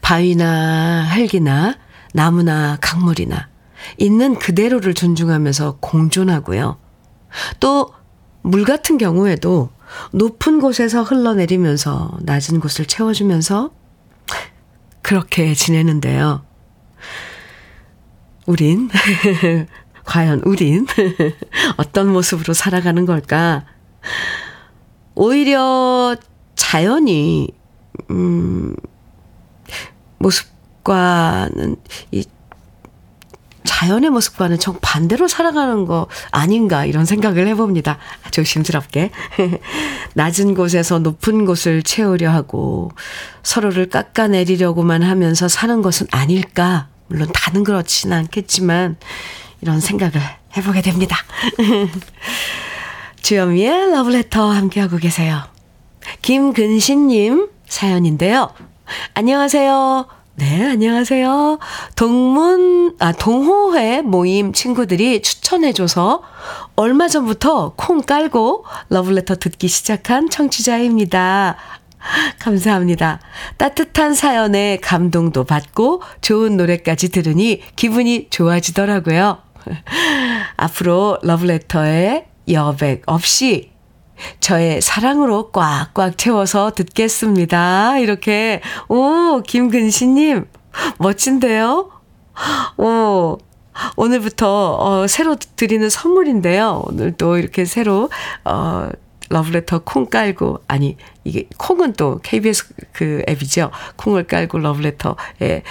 바위나 0.01 1.05
흙이나 1.15 1.75
나무나 2.13 2.77
강물이나 2.81 3.54
있는 3.97 4.35
그대로를 4.35 4.93
존중하면서 4.93 5.77
공존하고요. 5.81 6.77
또 7.59 7.95
물 8.45 8.63
같은 8.63 8.99
경우에도 8.99 9.71
높은 10.11 10.61
곳에서 10.61 11.01
흘러내리면서 11.01 12.15
낮은 12.21 12.59
곳을 12.59 12.85
채워주면서 12.85 13.71
그렇게 15.01 15.55
지내는데요. 15.55 16.45
우린, 18.45 18.87
과연 20.05 20.43
우린 20.45 20.85
어떤 21.77 22.13
모습으로 22.13 22.53
살아가는 22.53 23.03
걸까? 23.07 23.65
오히려 25.15 26.15
자연이, 26.53 27.49
음, 28.11 28.75
모습과는 30.19 31.77
이 32.11 32.25
자연의 33.65 34.09
모습과는 34.09 34.59
정반대로 34.59 35.27
살아가는 35.27 35.85
거 35.85 36.07
아닌가 36.31 36.85
이런 36.85 37.05
생각을 37.05 37.47
해봅니다. 37.47 37.97
조심스럽게. 38.31 39.11
낮은 40.13 40.53
곳에서 40.55 40.99
높은 40.99 41.45
곳을 41.45 41.83
채우려 41.83 42.31
하고 42.31 42.91
서로를 43.43 43.89
깎아내리려고만 43.89 45.03
하면서 45.03 45.47
사는 45.47 45.81
것은 45.81 46.07
아닐까. 46.11 46.87
물론 47.07 47.29
다는 47.33 47.63
그렇지는 47.63 48.17
않겠지만 48.17 48.97
이런 49.61 49.79
생각을 49.79 50.13
해보게 50.55 50.81
됩니다. 50.81 51.17
주현미의 53.21 53.91
러브레터 53.91 54.51
함께하고 54.51 54.97
계세요. 54.97 55.43
김근신님 56.21 57.49
사연인데요. 57.67 58.51
안녕하세요. 59.15 60.24
네, 60.37 60.65
안녕하세요. 60.65 61.59
동문, 61.95 62.97
아, 62.99 63.13
동호회 63.13 64.01
모임 64.01 64.51
친구들이 64.51 65.21
추천해줘서 65.21 66.23
얼마 66.75 67.07
전부터 67.07 67.75
콩 67.77 68.01
깔고 68.01 68.65
러블레터 68.89 69.35
듣기 69.35 69.69
시작한 69.69 70.29
청취자입니다. 70.29 71.55
감사합니다. 72.39 73.21
따뜻한 73.55 74.13
사연에 74.13 74.77
감동도 74.81 75.45
받고 75.45 76.01
좋은 76.19 76.57
노래까지 76.57 77.11
들으니 77.11 77.61
기분이 77.77 78.27
좋아지더라고요. 78.29 79.37
앞으로 80.57 81.17
러블레터에 81.23 82.27
여백 82.49 83.03
없이 83.05 83.71
저의 84.39 84.81
사랑으로 84.81 85.51
꽉꽉 85.51 86.17
채워서 86.17 86.71
듣겠습니다. 86.71 87.99
이렇게, 87.99 88.61
오, 88.87 89.41
김근시님, 89.41 90.45
멋진데요? 90.99 91.91
오, 92.77 93.37
오늘부터, 93.95 94.77
어, 94.79 95.07
새로 95.07 95.35
드리는 95.55 95.89
선물인데요. 95.89 96.83
오늘 96.87 97.11
또 97.13 97.37
이렇게 97.37 97.65
새로, 97.65 98.09
어, 98.43 98.89
러브레터 99.29 99.79
콩 99.79 100.05
깔고, 100.05 100.61
아니, 100.67 100.97
이게, 101.25 101.49
콩은 101.57 101.93
또 101.93 102.19
KBS 102.23 102.67
그 102.93 103.23
앱이죠. 103.27 103.71
콩을 103.97 104.25
깔고 104.27 104.59
러브레터에, 104.59 105.63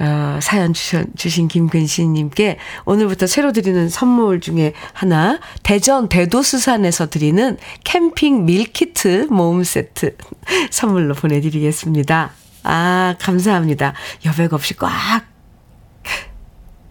어, 0.00 0.38
사연 0.42 0.74
주신, 0.74 1.06
주신 1.16 1.48
김근신님께 1.48 2.58
오늘부터 2.84 3.28
새로 3.28 3.52
드리는 3.52 3.88
선물 3.88 4.40
중에 4.40 4.72
하나, 4.92 5.38
대전 5.62 6.08
대도수산에서 6.08 7.08
드리는 7.10 7.56
캠핑 7.84 8.44
밀키트 8.44 9.28
모음 9.30 9.62
세트 9.62 10.16
선물로 10.70 11.14
보내드리겠습니다. 11.14 12.32
아, 12.64 13.14
감사합니다. 13.20 13.94
여백 14.26 14.52
없이 14.52 14.74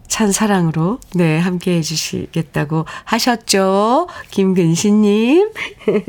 꽉찬 0.08 0.32
사랑으로, 0.32 0.98
네, 1.14 1.38
함께 1.38 1.76
해주시겠다고 1.76 2.86
하셨죠? 3.04 4.08
김근신님. 4.30 5.50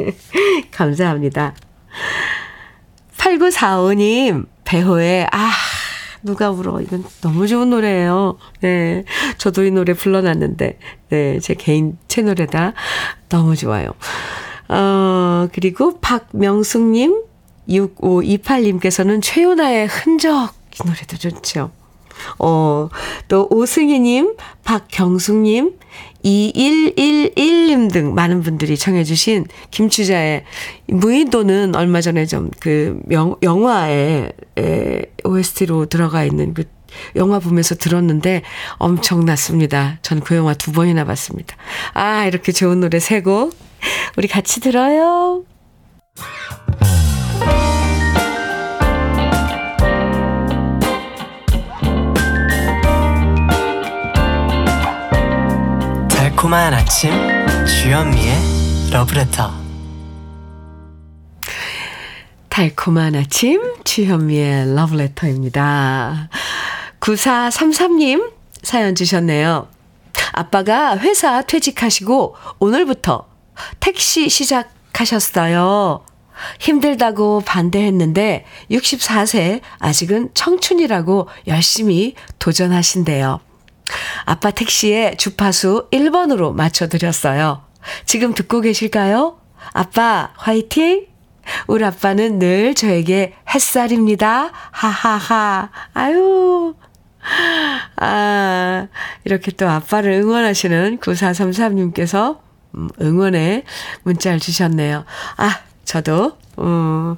감사합니다. 0.71 1.53
8945님, 3.17 4.47
배호의, 4.65 5.28
아, 5.32 5.52
누가 6.23 6.49
울어. 6.49 6.82
이건 6.82 7.04
너무 7.21 7.47
좋은 7.47 7.69
노래예요. 7.69 8.38
네. 8.62 9.06
저도 9.38 9.63
이 9.63 9.71
노래 9.71 9.93
불러놨는데, 9.93 10.80
네, 11.10 11.39
제 11.39 11.54
개인 11.54 11.97
채널에다 12.08 12.73
너무 13.30 13.56
좋아요. 13.56 13.91
어, 14.67 15.47
그리고 15.54 15.99
박명숙님, 15.99 17.23
6528님께서는 17.67 19.21
최윤아의 19.21 19.88
흔적, 19.88 20.54
이 20.73 20.88
노래도 20.88 21.17
좋죠. 21.17 21.71
어, 22.38 22.89
또 23.28 23.47
오승희님, 23.49 24.36
박경숙님, 24.63 25.78
2111님 26.23 27.91
등 27.91 28.13
많은 28.13 28.41
분들이 28.41 28.77
청해주신 28.77 29.45
김추자의 29.71 30.43
무인도는 30.88 31.75
얼마 31.75 32.01
전에 32.01 32.25
좀 32.25 32.49
그 32.60 32.99
영화에 33.41 34.32
에, 34.58 35.01
OST로 35.23 35.86
들어가 35.86 36.23
있는 36.23 36.53
그 36.53 36.63
영화 37.15 37.39
보면서 37.39 37.75
들었는데 37.75 38.41
엄청났습니다. 38.77 39.99
전 40.01 40.19
그 40.21 40.36
영화 40.36 40.53
두 40.53 40.71
번이나 40.71 41.05
봤습니다. 41.05 41.55
아, 41.93 42.25
이렇게 42.25 42.51
좋은 42.51 42.79
노래 42.79 42.99
세 42.99 43.21
곡. 43.21 43.53
우리 44.17 44.27
같이 44.27 44.60
들어요. 44.60 45.43
달콤한 56.39 56.73
아침 56.73 57.12
주현미의 57.65 58.91
러브레터 58.93 59.52
달콤한 62.47 63.13
아침 63.15 63.62
주현미의 63.84 64.73
러브레터입니다. 64.73 66.30
9433님 67.02 68.32
사연 68.63 68.95
주셨네요. 68.95 69.67
아빠가 70.32 70.97
회사 70.97 71.41
퇴직하시고 71.41 72.38
오늘부터 72.60 73.28
택시 73.82 74.30
시작하셨어요. 74.30 76.06
힘들다고 76.62 77.41
반대했는데 77.41 78.45
64세 78.71 79.60
아직은 79.80 80.30
청춘이라고 80.34 81.28
열심히 81.47 82.15
도전하신대요. 82.39 83.41
아빠 84.25 84.52
택시에 84.52 85.15
주파수 85.17 85.88
1번으로 85.91 86.54
맞춰드렸어요. 86.54 87.63
지금 88.06 88.34
듣고 88.34 88.62
계실까요? 88.62 89.39
아빠, 89.73 90.32
화이팅! 90.36 91.08
우리 91.67 91.84
아빠는 91.84 92.39
늘 92.39 92.75
저에게 92.75 93.34
햇살입니다. 93.54 94.52
하하하. 94.71 95.69
아유. 95.93 96.75
아, 97.97 98.88
이렇게 99.23 99.52
또 99.52 99.67
아빠를 99.67 100.12
응원하시는 100.12 100.99
9433님께서 100.99 102.39
음, 102.75 102.89
응원의 103.02 103.63
문자를 104.04 104.39
주셨네요. 104.39 105.06
아, 105.38 105.60
저도, 105.86 106.38
음, 106.60 107.15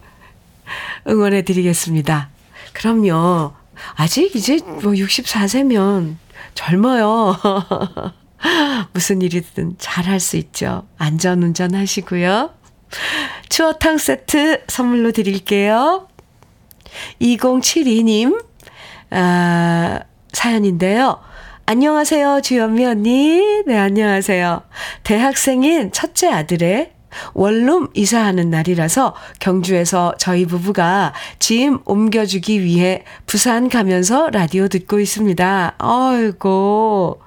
응원해 1.07 1.41
드리겠습니다. 1.43 2.29
그럼요. 2.73 3.53
아직 3.95 4.35
이제 4.35 4.59
뭐 4.63 4.93
64세면 4.93 6.15
젊어요. 6.53 7.37
무슨 8.93 9.21
일이든 9.21 9.75
잘할 9.77 10.19
수 10.19 10.37
있죠. 10.37 10.87
안전 10.97 11.43
운전 11.43 11.75
하시고요. 11.75 12.51
추어탕 13.49 13.97
세트 13.97 14.63
선물로 14.67 15.11
드릴게요. 15.11 16.07
2072님, 17.21 18.43
아, 19.11 19.99
사연인데요. 20.33 21.21
안녕하세요, 21.65 22.41
주현미 22.41 22.85
언니. 22.85 23.63
네, 23.65 23.77
안녕하세요. 23.77 24.63
대학생인 25.03 25.91
첫째 25.91 26.29
아들의 26.29 26.91
원룸 27.33 27.89
이사하는 27.93 28.49
날이라서 28.49 29.15
경주에서 29.39 30.15
저희 30.17 30.45
부부가 30.45 31.13
짐 31.39 31.79
옮겨주기 31.85 32.63
위해 32.63 33.03
부산 33.25 33.69
가면서 33.69 34.29
라디오 34.29 34.67
듣고 34.67 34.99
있습니다. 34.99 35.75
어이고. 35.79 37.21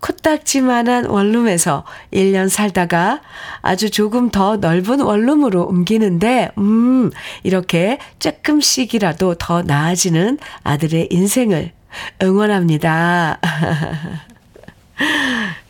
코딱지만한 0.00 1.06
원룸에서 1.06 1.84
1년 2.12 2.48
살다가 2.48 3.22
아주 3.62 3.90
조금 3.90 4.30
더 4.30 4.56
넓은 4.56 5.00
원룸으로 5.00 5.64
옮기는데, 5.66 6.50
음, 6.58 7.10
이렇게 7.42 7.98
조금씩이라도 8.20 9.34
더 9.34 9.62
나아지는 9.62 10.38
아들의 10.62 11.08
인생을 11.10 11.72
응원합니다. 12.22 13.40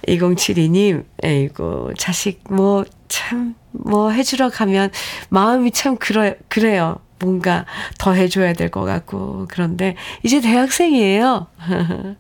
2072님, 0.07 1.05
에이고, 1.23 1.95
자식, 1.97 2.43
뭐, 2.49 2.85
참, 3.09 3.55
뭐 3.73 4.11
해주러 4.11 4.51
가면 4.51 4.91
마음이 5.29 5.71
참 5.73 5.97
그래, 5.97 6.37
그래요. 6.49 6.99
뭔가 7.19 7.65
더 7.99 8.13
해줘야 8.13 8.53
될 8.53 8.71
것 8.71 8.83
같고. 8.85 9.47
그런데 9.49 9.97
이제 10.23 10.41
대학생이에요. 10.43 11.47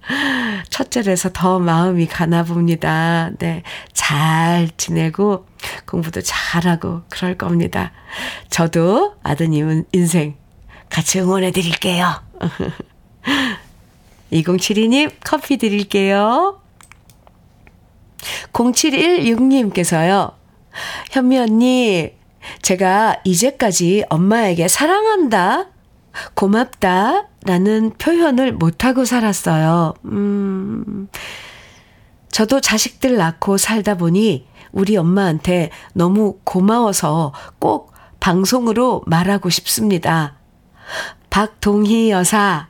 첫째라서 0.71 1.31
더 1.35 1.59
마음이 1.59 2.07
가나 2.07 2.45
봅니다. 2.45 3.31
네. 3.39 3.63
잘 3.93 4.71
지내고 4.79 5.47
공부도 5.87 6.23
잘하고 6.23 7.03
그럴 7.11 7.37
겁니다. 7.37 7.93
저도 8.49 9.17
아드님 9.23 9.85
인생 9.93 10.37
같이 10.89 11.21
응원해 11.21 11.51
드릴게요. 11.51 12.23
2072님 14.33 15.13
커피 15.23 15.59
드릴게요. 15.59 16.61
0716님께서요. 18.55 20.36
현미 21.11 21.39
언니, 21.39 22.13
제가 22.63 23.21
이제까지 23.25 24.05
엄마에게 24.09 24.69
사랑한다 24.69 25.67
고맙다 26.35 27.27
라는 27.45 27.93
표현을 27.99 28.53
못하고 28.53 29.05
살았어요. 29.05 29.95
음, 30.07 31.09
저도 32.31 32.61
자식들 32.61 33.17
낳고 33.17 33.57
살다 33.57 33.97
보니 33.97 34.47
우리 34.73 34.97
엄마한테 34.97 35.71
너무 35.95 36.39
고마워서 36.45 37.33
꼭 37.59 37.93
방송으로 38.21 39.03
말하고 39.07 39.51
싶습니다. 39.51 40.37
박동희 41.31 42.11
여사, 42.11 42.69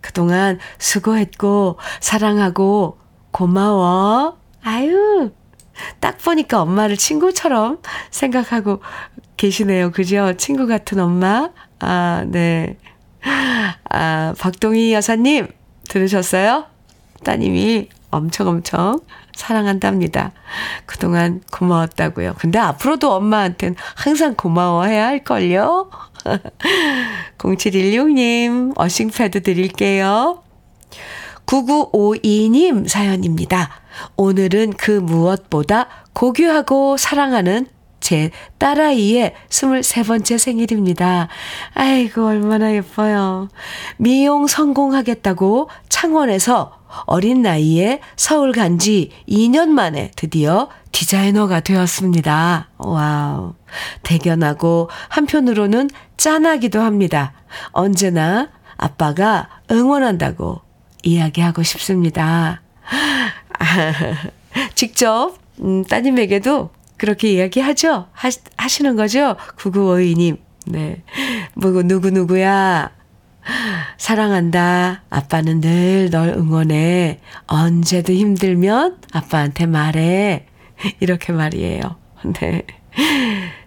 그동안 0.00 0.58
수고했고, 0.78 1.78
사랑하고, 2.00 2.98
고마워. 3.30 4.38
아유, 4.62 5.30
딱 6.00 6.18
보니까 6.18 6.62
엄마를 6.62 6.96
친구처럼 6.96 7.78
생각하고 8.10 8.80
계시네요. 9.36 9.90
그죠? 9.90 10.34
친구 10.36 10.66
같은 10.66 10.98
엄마. 11.00 11.50
아, 11.80 12.24
네. 12.26 12.76
아, 13.90 14.34
박동희 14.38 14.92
여사님, 14.92 15.48
들으셨어요? 15.88 16.66
따님이 17.24 17.88
엄청 18.10 18.48
엄청 18.48 19.00
사랑한답니다. 19.34 20.32
그동안 20.86 21.40
고마웠다고요. 21.52 22.34
근데 22.38 22.58
앞으로도 22.58 23.12
엄마한테는 23.12 23.76
항상 23.96 24.34
고마워해야 24.34 25.06
할걸요? 25.06 25.90
0716님, 27.38 28.72
어싱패드 28.76 29.42
드릴게요. 29.42 30.42
9952님 31.46 32.86
사연입니다. 32.86 33.79
오늘은 34.16 34.74
그 34.74 34.90
무엇보다 34.92 35.88
고귀하고 36.12 36.96
사랑하는 36.96 37.66
제 38.00 38.30
딸아이의 38.58 39.34
23번째 39.50 40.38
생일입니다. 40.38 41.28
아이고, 41.74 42.26
얼마나 42.26 42.72
예뻐요. 42.74 43.48
미용 43.98 44.46
성공하겠다고 44.46 45.68
창원에서 45.88 46.78
어린 47.04 47.42
나이에 47.42 48.00
서울 48.16 48.52
간 48.52 48.78
지 48.78 49.10
2년 49.28 49.68
만에 49.68 50.10
드디어 50.16 50.68
디자이너가 50.92 51.60
되었습니다. 51.60 52.70
wow. 52.78 53.54
대견하고 54.02 54.88
한편으로는 55.08 55.90
짠하기도 56.16 56.80
합니다. 56.80 57.32
언제나 57.72 58.48
아빠가 58.76 59.48
응원한다고 59.70 60.62
이야기하고 61.02 61.62
싶습니다. 61.62 62.62
직접 64.74 65.36
음, 65.60 65.84
따님에게도 65.84 66.70
그렇게 66.96 67.32
이야기하죠? 67.32 68.08
하, 68.12 68.30
하시는 68.56 68.96
거죠? 68.96 69.36
9952님. 69.56 70.38
네. 70.66 71.02
뭐, 71.54 71.70
누구누구야. 71.70 72.90
사랑한다. 73.96 75.02
아빠는 75.08 75.60
늘 75.60 76.10
널 76.10 76.28
응원해. 76.30 77.20
언제도 77.46 78.12
힘들면 78.12 78.98
아빠한테 79.12 79.66
말해. 79.66 80.46
이렇게 81.00 81.32
말이에요. 81.32 81.96
네. 82.40 82.66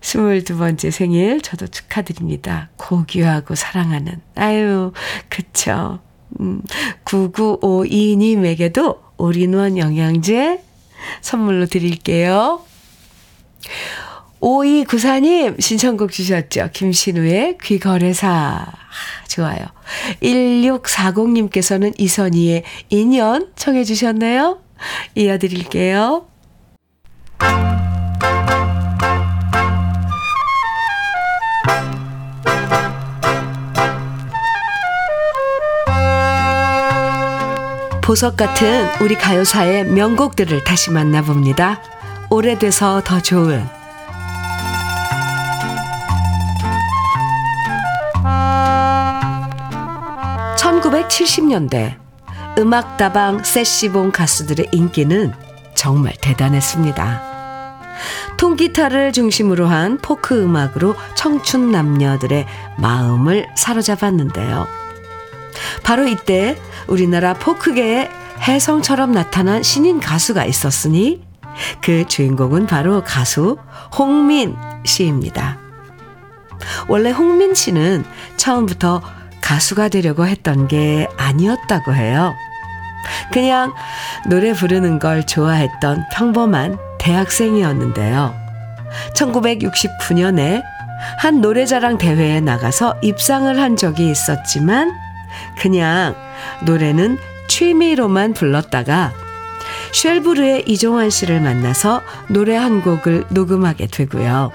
22번째 0.01 0.91
생일 0.91 1.41
저도 1.41 1.67
축하드립니다. 1.67 2.69
고귀하고 2.77 3.55
사랑하는. 3.55 4.21
아유, 4.35 4.91
그쵸. 5.29 5.99
음, 6.39 6.61
9952님에게도 7.05 8.99
올인원 9.17 9.77
영양제 9.77 10.61
선물로 11.21 11.65
드릴게요. 11.67 12.61
5294님 14.41 15.59
신청곡 15.61 16.11
주셨죠. 16.11 16.69
김신우의 16.73 17.57
귀거래사. 17.61 18.65
좋아요. 19.29 19.65
1640님께서는 20.21 21.93
이선희의 21.97 22.63
인연 22.89 23.51
청해 23.55 23.85
주셨네요. 23.85 24.59
이어드릴게요. 25.15 26.27
보석 38.03 38.35
같은 38.35 38.85
우리 38.99 39.15
가요사의 39.15 39.85
명곡들을 39.85 40.65
다시 40.65 40.91
만나봅니다. 40.91 41.81
오래돼서 42.29 43.01
더 43.01 43.21
좋은 43.21 43.65
1970년대 50.57 51.95
음악다방 52.59 53.45
세시봉 53.45 54.11
가수들의 54.11 54.67
인기는 54.73 55.31
정말 55.73 56.13
대단했습니다. 56.19 57.21
통기타를 58.35 59.13
중심으로 59.13 59.65
한 59.65 59.97
포크 59.97 60.43
음악으로 60.43 60.95
청춘 61.15 61.71
남녀들의 61.71 62.45
마음을 62.77 63.47
사로잡았는데요. 63.55 64.82
바로 65.83 66.07
이때 66.07 66.57
우리나라 66.87 67.33
포크계의 67.33 68.09
혜성처럼 68.47 69.11
나타난 69.11 69.63
신인 69.63 69.99
가수가 69.99 70.45
있었으니 70.45 71.23
그 71.81 72.07
주인공은 72.07 72.67
바로 72.67 73.03
가수 73.03 73.57
홍민 73.97 74.55
씨입니다. 74.85 75.57
원래 76.87 77.11
홍민 77.11 77.53
씨는 77.53 78.03
처음부터 78.37 79.01
가수가 79.41 79.89
되려고 79.89 80.25
했던 80.25 80.67
게 80.67 81.07
아니었다고 81.17 81.93
해요. 81.93 82.33
그냥 83.31 83.73
노래 84.29 84.53
부르는 84.53 84.99
걸 84.99 85.25
좋아했던 85.25 86.05
평범한 86.13 86.77
대학생이었는데요. 86.99 88.33
1969년에 89.15 90.63
한 91.19 91.41
노래자랑 91.41 91.97
대회에 91.97 92.39
나가서 92.39 92.95
입상을 93.01 93.59
한 93.59 93.75
적이 93.75 94.09
있었지만 94.09 95.02
그냥 95.59 96.15
노래는 96.65 97.17
취미로만 97.47 98.33
불렀다가 98.33 99.13
쉘브르의 99.91 100.63
이종환 100.67 101.09
씨를 101.09 101.39
만나서 101.39 102.01
노래 102.27 102.55
한 102.55 102.81
곡을 102.81 103.25
녹음하게 103.29 103.87
되고요. 103.87 104.51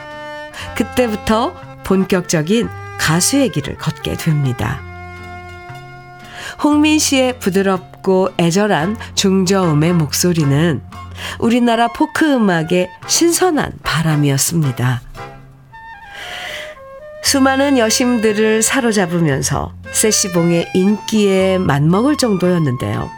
그때부터 0.76 1.54
본격적인 1.84 2.68
가수의 2.98 3.50
길을 3.50 3.78
걷게 3.78 4.14
됩니다. 4.14 4.80
홍민 6.62 6.98
씨의 6.98 7.38
부드럽고 7.38 8.30
애절한 8.38 8.96
중저음의 9.14 9.92
목소리는 9.92 10.82
우리나라 11.38 11.88
포크 11.88 12.24
음악의 12.34 12.90
신선한 13.06 13.72
바람이었습니다. 13.82 15.02
수많은 17.28 17.76
여심들을 17.76 18.62
사로잡으면서 18.62 19.74
세시봉의 19.92 20.70
인기에 20.72 21.58
맞먹을 21.58 22.16
정도였는데요. 22.16 23.10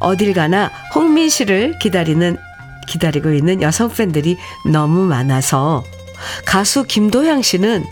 어딜 0.00 0.34
가나 0.34 0.72
홍민 0.96 1.28
씨를 1.28 1.78
기다리는 1.78 2.36
기다리고 2.88 3.32
있는 3.32 3.62
여성 3.62 3.88
팬들이 3.88 4.36
너무 4.66 5.04
많아서 5.04 5.84
가수 6.44 6.82
김도향 6.82 7.42
씨는 7.42 7.84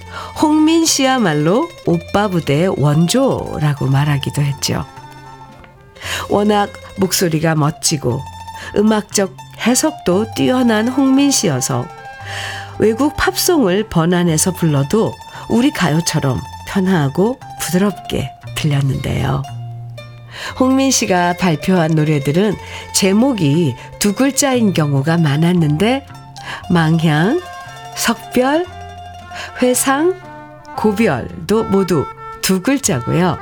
홍민 0.42 0.84
씨야말로 0.84 1.68
오빠 1.86 2.26
부대의 2.26 2.74
원조라고 2.76 3.86
말하기도 3.86 4.42
했죠. 4.42 4.84
워낙 6.30 6.72
목소리가 6.96 7.54
멋지고 7.54 8.20
음악적 8.76 9.36
해석도 9.60 10.34
뛰어난 10.34 10.88
홍민 10.88 11.30
씨여서 11.30 11.86
외국 12.80 13.16
팝송을 13.16 13.84
번안해서 13.88 14.50
불러도 14.50 15.12
우리 15.48 15.70
가요처럼 15.70 16.40
편하고 16.66 17.38
부드럽게 17.60 18.30
들렸는데요. 18.54 19.42
홍민 20.60 20.90
씨가 20.90 21.34
발표한 21.34 21.92
노래들은 21.92 22.54
제목이 22.92 23.74
두 23.98 24.14
글자인 24.14 24.72
경우가 24.72 25.16
많았는데 25.18 26.06
망향, 26.70 27.40
석별, 27.96 28.66
회상, 29.62 30.14
고별도 30.76 31.64
모두 31.64 32.04
두 32.42 32.62
글자고요. 32.62 33.38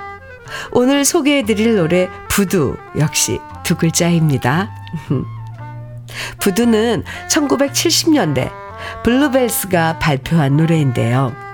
오늘 0.72 1.04
소개해드릴 1.04 1.76
노래 1.76 2.09
부두 2.28 2.76
역시 2.98 3.38
두 3.62 3.76
글자입니다. 3.76 4.70
부두는 6.38 7.04
1970년대 7.28 8.50
블루벨스가 9.02 9.98
발표한 9.98 10.57
노래인데요. 10.57 11.45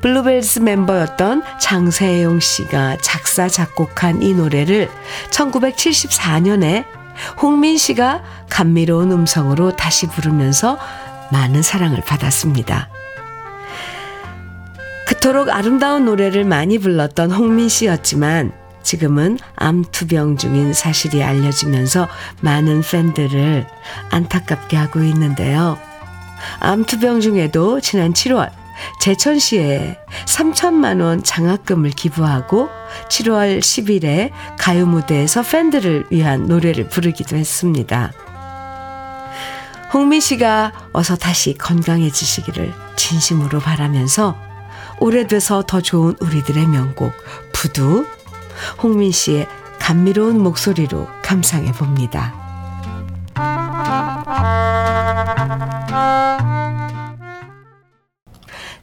블루벨스 0.00 0.60
멤버였던 0.60 1.42
장세용 1.60 2.40
씨가 2.40 2.98
작사, 3.00 3.48
작곡한 3.48 4.22
이 4.22 4.34
노래를 4.34 4.88
1974년에 5.30 6.84
홍민 7.42 7.76
씨가 7.76 8.22
감미로운 8.48 9.12
음성으로 9.12 9.76
다시 9.76 10.06
부르면서 10.06 10.78
많은 11.30 11.62
사랑을 11.62 12.00
받았습니다. 12.00 12.88
그토록 15.06 15.48
아름다운 15.50 16.04
노래를 16.04 16.44
많이 16.44 16.78
불렀던 16.78 17.30
홍민 17.32 17.68
씨였지만 17.68 18.52
지금은 18.82 19.38
암투병 19.56 20.36
중인 20.36 20.72
사실이 20.72 21.22
알려지면서 21.22 22.08
많은 22.40 22.82
팬들을 22.82 23.66
안타깝게 24.10 24.76
하고 24.76 25.02
있는데요. 25.02 25.78
암투병 26.60 27.20
중에도 27.20 27.80
지난 27.80 28.12
7월 28.12 28.50
제천 29.00 29.38
시에 29.38 29.98
3천만 30.26 31.02
원 31.02 31.22
장학금을 31.22 31.90
기부하고 31.90 32.68
7월 33.08 33.60
10일에 33.60 34.30
가요 34.58 34.86
무대에서 34.86 35.42
팬들을 35.42 36.06
위한 36.10 36.46
노래를 36.46 36.88
부르기도 36.88 37.36
했습니다. 37.36 38.12
홍민 39.92 40.20
씨가 40.20 40.72
어서 40.92 41.16
다시 41.16 41.54
건강해지시기를 41.54 42.72
진심으로 42.96 43.58
바라면서 43.58 44.36
오래돼서 45.00 45.62
더 45.66 45.80
좋은 45.80 46.14
우리들의 46.20 46.66
명곡 46.66 47.12
부두 47.52 48.06
홍민 48.82 49.10
씨의 49.10 49.48
감미로운 49.80 50.40
목소리로 50.40 51.08
감상해 51.22 51.72
봅니다. 51.72 52.39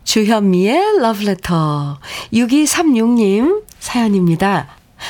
주현미의 0.07 0.99
러브레터 1.01 1.99
6236님 2.31 3.63
사연입니다. 3.77 4.67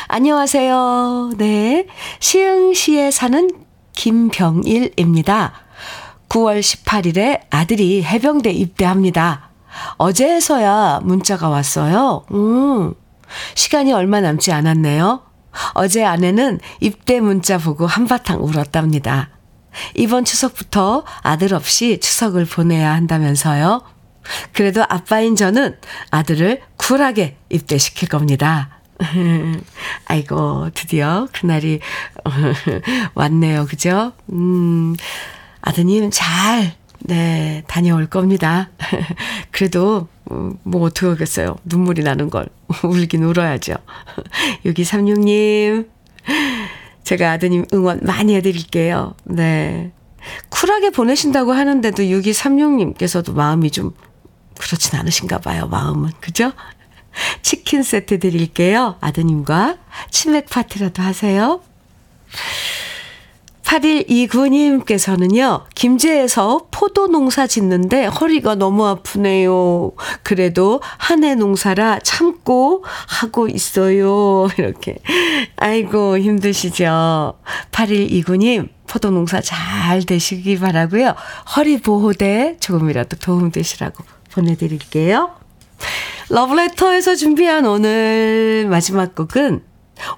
안녕하세요. 0.07 1.33
네. 1.37 1.85
시흥시에 2.19 3.11
사는 3.11 3.47
김병일입니다. 3.93 5.53
9월 6.29 6.61
18일에 6.61 7.41
아들이 7.51 8.03
해병대 8.03 8.49
입대합니다. 8.49 9.51
어제서야 9.97 11.01
문자가 11.03 11.49
왔어요. 11.49 12.25
음, 12.31 12.95
시간이 13.53 13.93
얼마 13.93 14.19
남지 14.19 14.51
않았네요. 14.51 15.21
어제 15.75 16.03
아내는 16.05 16.59
입대 16.79 17.19
문자 17.19 17.59
보고 17.59 17.85
한바탕 17.85 18.43
울었답니다. 18.43 19.29
이번 19.93 20.25
추석부터 20.25 21.05
아들 21.21 21.53
없이 21.53 21.99
추석을 21.99 22.45
보내야 22.45 22.95
한다면서요. 22.95 23.96
그래도 24.53 24.83
아빠인 24.87 25.35
저는 25.35 25.77
아들을 26.11 26.61
쿨하게 26.77 27.37
입대시킬 27.49 28.09
겁니다. 28.09 28.79
아이고, 30.05 30.69
드디어 30.73 31.27
그날이 31.31 31.79
왔네요. 33.13 33.65
그죠? 33.65 34.13
음, 34.31 34.95
아드님 35.61 36.09
잘, 36.11 36.73
네, 36.99 37.63
다녀올 37.67 38.07
겁니다. 38.07 38.69
그래도, 39.51 40.07
뭐, 40.63 40.81
어떻게 40.83 41.07
하겠어요. 41.07 41.57
눈물이 41.65 42.03
나는 42.03 42.29
걸. 42.29 42.47
울긴 42.83 43.23
울어야죠. 43.23 43.75
6236님, 44.65 45.87
제가 47.03 47.31
아드님 47.31 47.65
응원 47.73 48.01
많이 48.03 48.35
해드릴게요. 48.35 49.15
네. 49.23 49.91
쿨하게 50.49 50.89
보내신다고 50.89 51.53
하는데도 51.53 52.03
6236님께서도 52.03 53.33
마음이 53.33 53.71
좀 53.71 53.93
그렇진 54.59 54.97
않으신가 54.99 55.39
봐요, 55.39 55.67
마음은. 55.67 56.11
그죠? 56.19 56.51
치킨 57.41 57.81
세트 57.83 58.19
드릴게요. 58.19 58.95
아드님과 59.01 59.77
치맥 60.11 60.49
파티라도 60.49 61.01
하세요. 61.01 61.61
8129님께서는요, 63.63 65.65
김제에서 65.75 66.67
포도 66.71 67.07
농사 67.07 67.47
짓는데 67.47 68.05
허리가 68.05 68.55
너무 68.55 68.85
아프네요. 68.87 69.91
그래도 70.23 70.79
한 70.97 71.23
해 71.25 71.35
농사라 71.35 71.99
참고 71.99 72.85
하고 72.85 73.49
있어요. 73.49 74.47
이렇게. 74.57 74.97
아이고, 75.57 76.17
힘드시죠? 76.17 77.39
8129님, 77.71 78.69
포도 78.87 79.11
농사 79.11 79.41
잘 79.41 80.01
되시기 80.03 80.59
바라고요 80.59 81.13
허리 81.55 81.81
보호대 81.81 82.55
조금이라도 82.61 83.17
도움 83.17 83.51
되시라고 83.51 84.03
보내드릴게요. 84.37 85.31
러브레터에서 86.29 87.15
준비한 87.15 87.65
오늘 87.65 88.67
마지막 88.69 89.15
곡은 89.15 89.63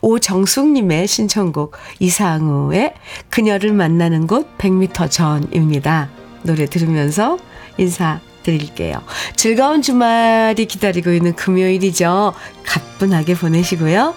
오정숙님의 0.02 1.08
신청곡 1.08 1.78
이상우의 2.00 2.94
그녀를 3.30 3.72
만나는 3.72 4.28
곳 4.28 4.58
100m 4.58 5.10
전입니다. 5.10 6.10
노래 6.44 6.66
들으면서 6.66 7.38
인사드릴게요. 7.78 9.02
즐거운 9.36 9.82
주말이 9.82 10.66
기다리고 10.66 11.12
있는 11.12 11.34
금요일이죠. 11.36 12.34
가뿐하게 12.66 13.36
보내시고요. 13.36 14.16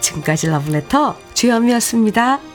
지금까지 0.00 0.48
러브레터 0.48 1.16
주현미였습니다. 1.34 2.51